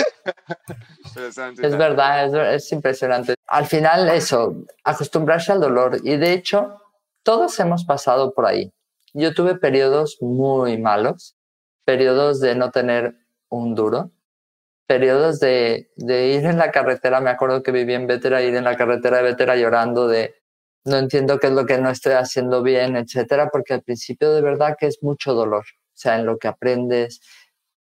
[1.18, 3.36] Es verdad, es, impresionante.
[3.48, 6.00] Al final, eso, acostumbrarse al dolor.
[6.04, 6.82] Y de hecho,
[7.24, 8.72] todos hemos pasado por ahí.
[9.14, 11.36] Yo tuve periodos muy malos,
[11.86, 13.16] periodos de no tener
[13.50, 14.12] un duro,
[14.86, 17.20] periodos de, de ir en la carretera.
[17.20, 20.36] Me acuerdo que viví en Vétera, ir en la carretera de Vétera llorando de
[20.88, 24.42] no entiendo qué es lo que no estoy haciendo bien, etcétera, porque al principio de
[24.42, 25.66] verdad que es mucho dolor.
[25.98, 27.20] O sea, en lo que aprendes,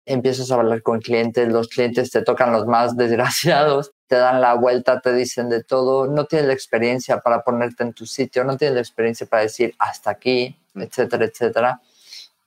[0.07, 4.53] empiezas a hablar con clientes, los clientes te tocan los más desgraciados, te dan la
[4.55, 8.57] vuelta, te dicen de todo, no tienes la experiencia para ponerte en tu sitio, no
[8.57, 11.81] tienes la experiencia para decir hasta aquí, etcétera, etcétera,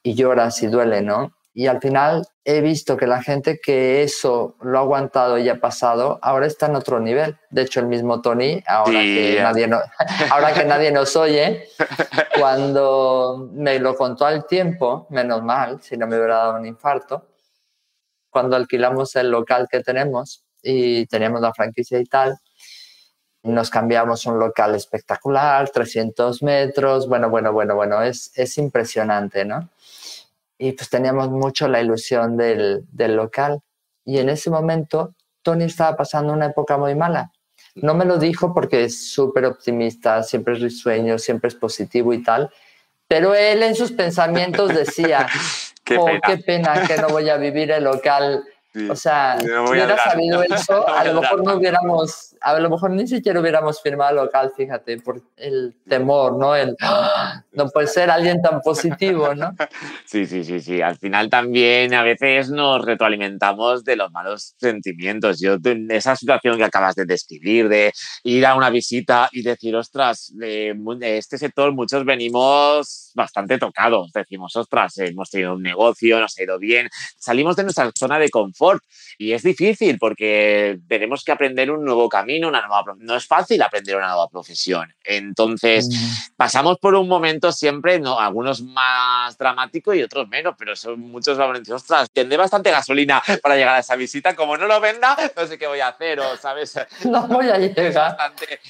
[0.03, 1.35] y lloras y duele, ¿no?
[1.53, 5.61] Y al final he visto que la gente que eso lo ha aguantado y ha
[5.61, 7.37] pasado, ahora está en otro nivel.
[7.51, 9.69] De hecho, el mismo Tony, ahora, que, nadie
[10.31, 11.69] ahora que nadie nos oye,
[12.39, 17.27] cuando me lo contó al tiempo, menos mal, si no me hubiera dado un infarto,
[18.31, 22.39] cuando alquilamos el local que tenemos y teníamos la franquicia y tal,
[23.43, 29.71] nos cambiamos un local espectacular, 300 metros, bueno, bueno, bueno, bueno, es, es impresionante, ¿no?
[30.59, 33.63] Y pues teníamos mucho la ilusión del, del local.
[34.05, 37.33] Y en ese momento Tony estaba pasando una época muy mala.
[37.75, 42.23] No me lo dijo porque es súper optimista, siempre es risueño, siempre es positivo y
[42.23, 42.51] tal,
[43.09, 45.27] pero él en sus pensamientos decía,
[45.91, 46.21] qué, oh, pena.
[46.25, 48.45] qué pena que no voy a vivir el local.
[48.89, 53.07] o sea, si hubiera sabido eso, a lo mejor no hubiéramos, a lo mejor ni
[53.07, 56.53] siquiera hubiéramos firmado local, fíjate, por el temor, ¿no?
[56.81, 57.45] ¡ah!
[57.53, 59.51] no puede ser alguien tan positivo, ¿no?
[60.05, 60.83] Sí, sí, sí, sí.
[60.83, 65.41] Al final también a veces nos retroalimentamos de los malos sentimientos.
[65.41, 65.57] Yo,
[65.89, 67.93] esa situación que acabas de describir, de
[68.25, 74.11] ir a una visita y decir, ostras, de este sector muchos venimos bastante tocados.
[74.13, 76.89] Decimos, ostras, hemos tenido un negocio, nos ha ido bien.
[77.19, 78.83] Salimos de nuestra zona de confort
[79.19, 82.85] y es difícil porque tenemos que aprender un nuevo camino, una nueva...
[82.99, 84.93] No es fácil aprender una nueva profesión.
[85.05, 86.37] Entonces, mm.
[86.37, 88.19] pasamos por un momento siempre, ¿no?
[88.19, 93.57] algunos más dramáticos y otros menos, pero son muchos momentos, ostras, tendré bastante gasolina para
[93.57, 96.37] llegar a esa visita, como no lo venda, no sé qué voy a hacer, o
[96.37, 96.79] sabes.
[97.05, 97.93] No voy a llegar.
[97.93, 98.61] Bastante,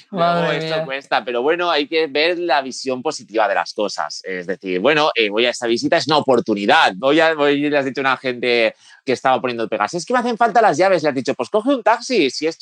[0.57, 4.23] esto cuesta, pero bueno, hay que ver la visión positiva de las cosas.
[4.25, 6.93] Es decir, bueno, eh, voy a esta visita, es una oportunidad.
[6.97, 8.75] Voy a, voy, le has dicho a una gente
[9.05, 11.51] que estaba poniendo pegas, es que me hacen falta las llaves, le has dicho, pues
[11.51, 12.59] coge un taxi, si es,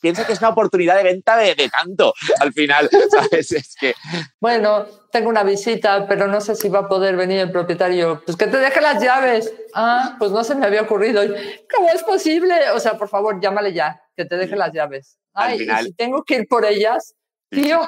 [0.00, 3.52] piensa que es una oportunidad de venta de, de tanto, al final, ¿sabes?
[3.52, 3.94] Es que...
[4.40, 8.22] Bueno, tengo una visita, pero no sé si va a poder venir el propietario.
[8.24, 9.52] Pues que te deje las llaves.
[9.74, 11.22] Ah, pues no se me había ocurrido.
[11.72, 12.70] ¿Cómo es posible?
[12.74, 15.18] O sea, por favor, llámale ya, que te deje las llaves.
[15.34, 17.14] Ay, y si tengo que ir por ellas,
[17.50, 17.80] tío,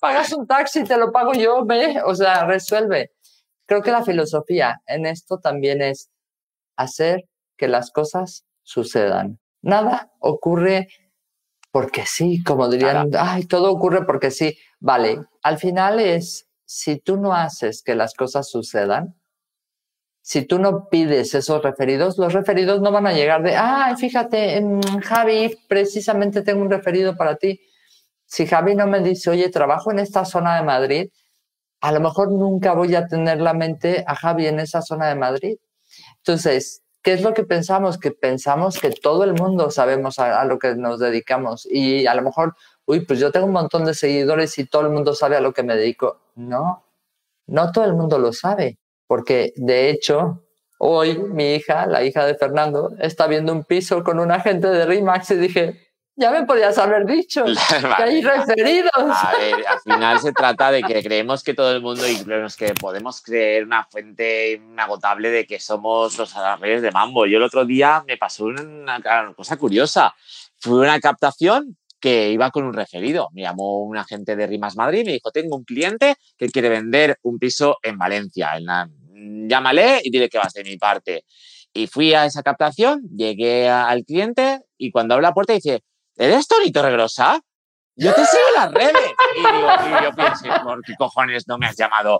[0.00, 3.12] pagas un taxi, te lo pago yo, ve, o sea, resuelve.
[3.66, 6.08] Creo que la filosofía en esto también es
[6.78, 7.24] hacer
[7.56, 9.38] que las cosas sucedan.
[9.60, 10.88] Nada ocurre
[11.70, 14.56] porque sí, como dirían, ay, todo ocurre porque sí.
[14.80, 19.14] Vale, al final es, si tú no haces que las cosas sucedan,
[20.22, 24.62] si tú no pides esos referidos, los referidos no van a llegar de, ay, fíjate,
[25.02, 27.60] Javi, precisamente tengo un referido para ti.
[28.26, 31.08] Si Javi no me dice, oye, trabajo en esta zona de Madrid,
[31.80, 35.14] a lo mejor nunca voy a tener la mente a Javi en esa zona de
[35.14, 35.56] Madrid.
[36.28, 37.96] Entonces, ¿qué es lo que pensamos?
[37.96, 42.20] Que pensamos que todo el mundo sabemos a, lo que nos dedicamos y a lo
[42.20, 42.54] mejor,
[42.84, 45.54] uy, pues yo tengo un montón de seguidores y todo el mundo sabe a lo
[45.54, 46.20] que me dedico.
[46.34, 46.84] No,
[47.46, 48.76] no todo el mundo lo sabe,
[49.06, 50.44] porque de hecho,
[50.78, 54.84] hoy mi hija, la hija de Fernando, está viendo un piso con un agente de
[54.84, 55.87] RIMAX y dije,
[56.18, 57.44] ya me podías haber dicho
[57.96, 58.90] que hay referidos.
[58.96, 62.16] A ver, al final se trata de que creemos que todo el mundo y
[62.58, 67.26] que podemos creer una fuente inagotable de que somos los reyes de mambo.
[67.26, 69.00] Yo el otro día me pasó una,
[69.36, 70.14] cosa curiosa.
[70.58, 73.28] Fue una captación que iba con un referido.
[73.32, 76.68] Me llamó un agente de Rimas Madrid y me dijo, tengo un cliente que quiere
[76.68, 78.50] vender un piso en Valencia.
[79.14, 81.24] Llámale y dile que vas de mi parte.
[81.72, 85.82] Y fui a esa captación, llegué al cliente y cuando abre la puerta dice,
[86.18, 87.40] ¿Eres Tonito Regrosa?
[87.98, 89.12] yo te sigo en las redes.
[89.36, 92.18] Y, digo, y yo pienso, ¿por qué cojones no me has llamado?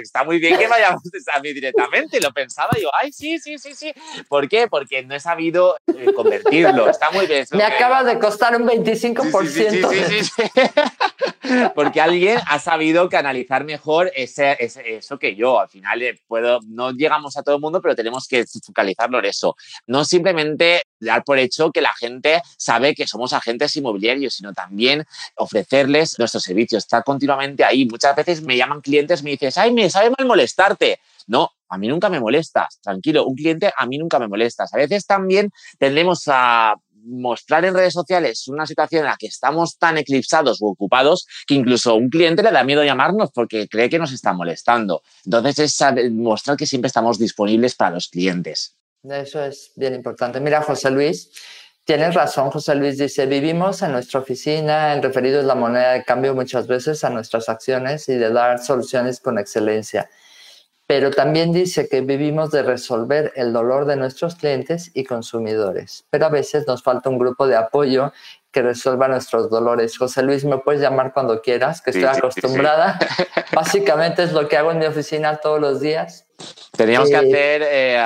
[0.00, 1.02] Está muy bien que vayamos
[1.34, 2.20] a mí directamente.
[2.20, 3.92] Lo pensaba yo, ay, sí, sí, sí, sí.
[4.28, 4.68] ¿Por qué?
[4.68, 6.88] Porque no he sabido eh, convertirlo.
[6.88, 7.44] Está muy bien.
[7.52, 9.46] Me acaba de costar un 25%.
[9.48, 10.42] Sí, sí, sí,
[11.74, 15.60] Porque alguien ha sabido canalizar mejor ese, eso que yo.
[15.60, 19.26] Al final eh, puedo, no llegamos a todo el mundo, pero tenemos que focalizarlo en
[19.26, 19.56] eso.
[19.86, 25.04] No simplemente dar por hecho que la gente sabe que somos agentes inmobiliarios, sino también
[25.36, 27.86] ofrecerles nuestros servicios, estar continuamente ahí.
[27.86, 31.00] Muchas veces me llaman clientes, me dices, ay, me sabe mal molestarte.
[31.26, 34.72] No, a mí nunca me molestas, tranquilo, un cliente a mí nunca me molestas.
[34.74, 36.74] A veces también tendemos a
[37.04, 41.54] mostrar en redes sociales una situación en la que estamos tan eclipsados o ocupados que
[41.54, 45.02] incluso un cliente le da miedo llamarnos porque cree que nos está molestando.
[45.24, 48.76] Entonces es mostrar que siempre estamos disponibles para los clientes.
[49.02, 50.40] Eso es bien importante.
[50.40, 51.30] Mira, José Luis,
[51.84, 56.04] tienes razón, José Luis dice, vivimos en nuestra oficina, el referido es la moneda de
[56.04, 60.08] cambio muchas veces a nuestras acciones y de dar soluciones con excelencia.
[60.86, 66.06] Pero también dice que vivimos de resolver el dolor de nuestros clientes y consumidores.
[66.10, 68.12] Pero a veces nos falta un grupo de apoyo
[68.54, 69.98] que resuelva nuestros dolores.
[69.98, 73.00] José Luis, me puedes llamar cuando quieras, que estoy acostumbrada.
[73.52, 76.28] Básicamente es lo que hago en mi oficina todos los días.
[76.76, 78.00] Teníamos que hacer eh,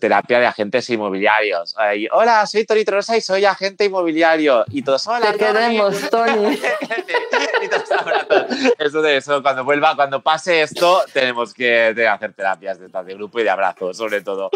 [0.00, 1.76] terapia de agentes inmobiliarios.
[2.12, 4.64] Hola, soy Tony Trosa y soy agente inmobiliario.
[4.68, 6.58] Y todos, hola, Te queremos, Tony.
[8.78, 13.40] eso de eso, cuando vuelva, cuando pase esto, tenemos que hacer terapias de, de grupo
[13.40, 14.48] y de abrazo, sobre todo.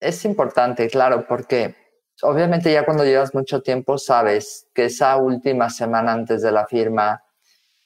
[0.00, 1.83] es importante, claro, porque
[2.22, 7.22] obviamente ya cuando llevas mucho tiempo sabes que esa última semana antes de la firma,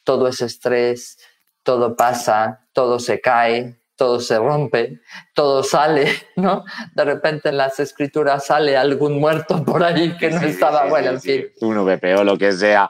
[0.05, 1.19] todo es estrés,
[1.63, 5.01] todo pasa, todo se cae, todo se rompe,
[5.35, 6.07] todo sale,
[6.37, 6.65] ¿no?
[6.95, 11.21] De repente en las escrituras sale algún muerto por ahí que no estaba, bueno, en
[11.21, 11.47] fin.
[11.61, 12.89] Un VP o lo que sea.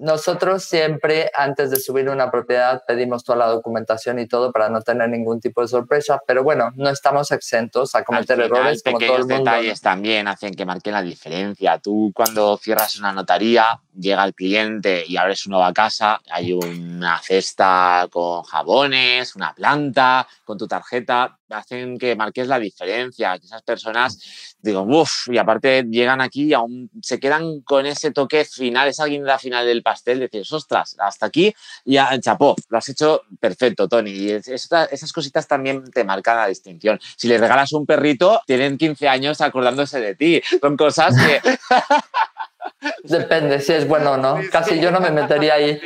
[0.00, 4.80] Nosotros siempre, antes de subir una propiedad, pedimos toda la documentación y todo para no
[4.80, 9.16] tener ningún tipo de sorpresa, pero bueno, no estamos exentos a cometer errores como todo
[9.16, 9.36] el mundo.
[9.36, 11.78] detalles también hacen que marquen la diferencia.
[11.80, 17.18] Tú cuando cierras una notaría, llega el cliente y abres una nueva casa, hay una
[17.18, 23.62] cesta con jabones, una planta, con tu tarjeta, hacen que marques la diferencia, que esas
[23.62, 28.88] personas digo, uff, y aparte llegan aquí y aún se quedan con ese toque final,
[28.88, 31.54] esa guinda final del pastel, decir, ostras, hasta aquí
[31.84, 34.10] ya chapó, lo has hecho perfecto, Tony.
[34.10, 36.98] Y esas cositas también te marcan la distinción.
[37.16, 40.42] Si le regalas un perrito, tienen 15 años acordándose de ti.
[40.60, 41.40] Son cosas que...
[43.02, 44.40] Depende si es bueno o no.
[44.50, 45.80] Casi yo no me metería ahí.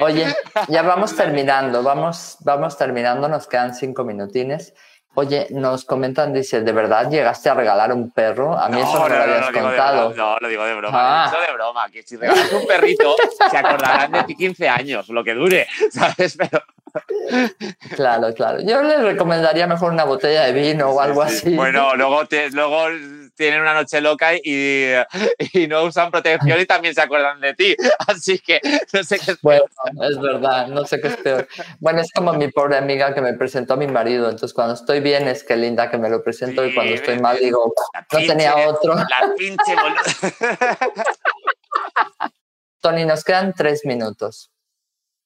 [0.00, 0.26] Oye,
[0.68, 4.74] ya vamos terminando, vamos, vamos terminando, nos quedan cinco minutines.
[5.20, 8.56] Oye, nos comentan, dice, ¿de verdad llegaste a regalar un perro?
[8.56, 10.14] A mí eso no, me lo habías contado.
[10.14, 11.32] no, lo digo de broma, ah.
[11.44, 13.16] de broma, que si regalas un perrito
[13.50, 16.36] se acordarán de ti 15 años, lo que dure, ¿sabes?
[16.38, 16.62] Pero...
[17.96, 18.60] Claro, claro.
[18.60, 21.52] Yo les recomendaría mejor una botella de vino o algo así.
[21.52, 22.86] Bueno, luego, te, luego
[23.38, 24.92] tienen una noche loca y,
[25.54, 27.76] y, no usan protección y también se acuerdan de ti.
[28.06, 28.60] Así que
[28.92, 29.64] no sé qué es Bueno,
[30.02, 31.48] es verdad, no sé qué es peor.
[31.78, 34.24] Bueno, es como mi pobre amiga que me presentó a mi marido.
[34.24, 37.38] Entonces, cuando estoy bien es que linda que me lo presento y cuando estoy mal
[37.38, 37.72] digo,
[38.12, 38.94] no tenía otro.
[38.94, 39.76] La pinche
[42.80, 44.50] Tony, nos quedan tres minutos.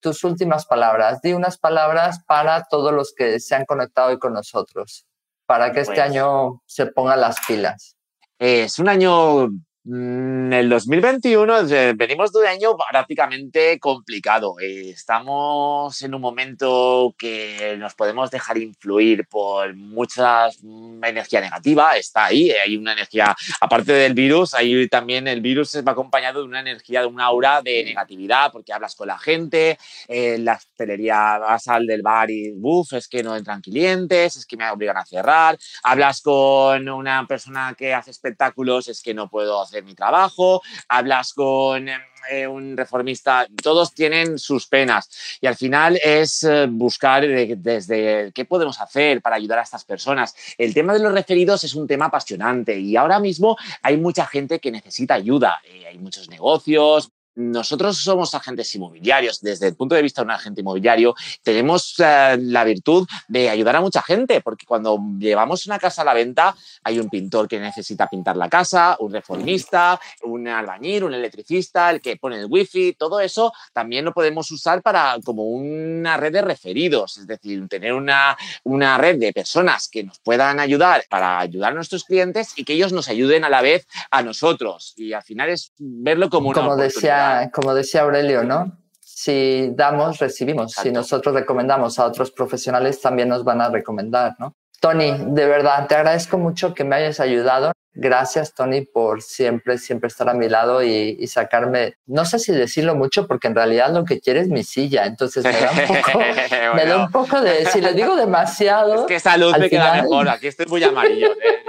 [0.00, 1.20] Tus últimas palabras.
[1.22, 5.06] Di unas palabras para todos los que se han conectado hoy con nosotros,
[5.46, 7.96] para que este pues año se pongan las pilas.
[8.42, 9.50] Es un año
[9.84, 11.66] en mm, el 2021
[11.96, 14.54] venimos de un año prácticamente complicado.
[14.60, 21.96] Estamos en un momento que nos podemos dejar influir por mucha mm, energía negativa.
[21.96, 26.46] Está ahí, hay una energía, aparte del virus, ahí también el virus va acompañado de
[26.46, 31.38] una energía, de una aura de negatividad, porque hablas con la gente, en la hostelería
[31.38, 34.96] vas al del bar y, uff, es que no entran clientes, es que me obligan
[34.96, 35.58] a cerrar.
[35.82, 40.62] Hablas con una persona que hace espectáculos, es que no puedo hacer de mi trabajo,
[40.88, 41.88] hablas con
[42.30, 45.10] eh, un reformista, todos tienen sus penas
[45.40, 50.34] y al final es eh, buscar desde qué podemos hacer para ayudar a estas personas.
[50.56, 54.60] El tema de los referidos es un tema apasionante y ahora mismo hay mucha gente
[54.60, 59.40] que necesita ayuda, eh, hay muchos negocios, nosotros somos agentes inmobiliarios.
[59.40, 63.76] Desde el punto de vista de un agente inmobiliario, tenemos eh, la virtud de ayudar
[63.76, 67.58] a mucha gente, porque cuando llevamos una casa a la venta, hay un pintor que
[67.58, 72.94] necesita pintar la casa, un reformista, un albañil, un electricista, el que pone el wifi,
[72.94, 77.92] todo eso también lo podemos usar para como una red de referidos, es decir, tener
[77.92, 82.64] una, una red de personas que nos puedan ayudar para ayudar a nuestros clientes y
[82.64, 84.94] que ellos nos ayuden a la vez a nosotros.
[84.96, 88.78] Y al final es verlo como una decía decía, como decía Aurelio, ¿no?
[89.00, 90.72] Si damos, recibimos.
[90.72, 94.54] Si nosotros recomendamos a otros profesionales, también nos van a recomendar, ¿no?
[94.80, 97.70] Tony, de verdad, te agradezco mucho que me hayas ayudado.
[97.94, 102.96] Gracias, Tony, por siempre, siempre estar a mi lado y, sacarme, no sé si decirlo
[102.96, 106.18] mucho, porque en realidad lo que quiere es mi silla, entonces me da un poco,
[106.74, 109.02] me da un poco de, si le digo demasiado.
[109.02, 111.28] Es que esa luz me queda mejor, aquí estoy muy amarillo.
[111.28, 111.62] ¿eh?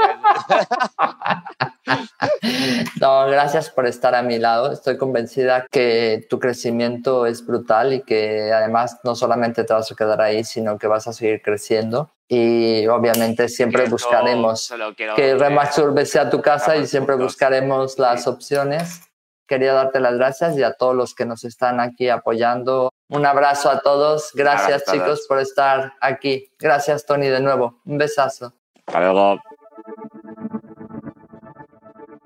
[3.01, 4.71] no, gracias por estar a mi lado.
[4.71, 9.95] Estoy convencida que tu crecimiento es brutal y que además no solamente te vas a
[9.95, 12.11] quedar ahí, sino que vas a seguir creciendo.
[12.27, 14.73] Y obviamente siempre buscaremos
[15.15, 19.01] que Remax Urbe sea tu casa y siempre buscaremos las opciones.
[19.45, 22.89] Quería darte las gracias y a todos los que nos están aquí apoyando.
[23.09, 24.31] Un abrazo a todos.
[24.33, 26.49] Gracias, chicos por estar aquí.
[26.57, 27.81] Gracias Tony de nuevo.
[27.85, 28.53] Un besazo.
[28.87, 29.39] Hasta luego.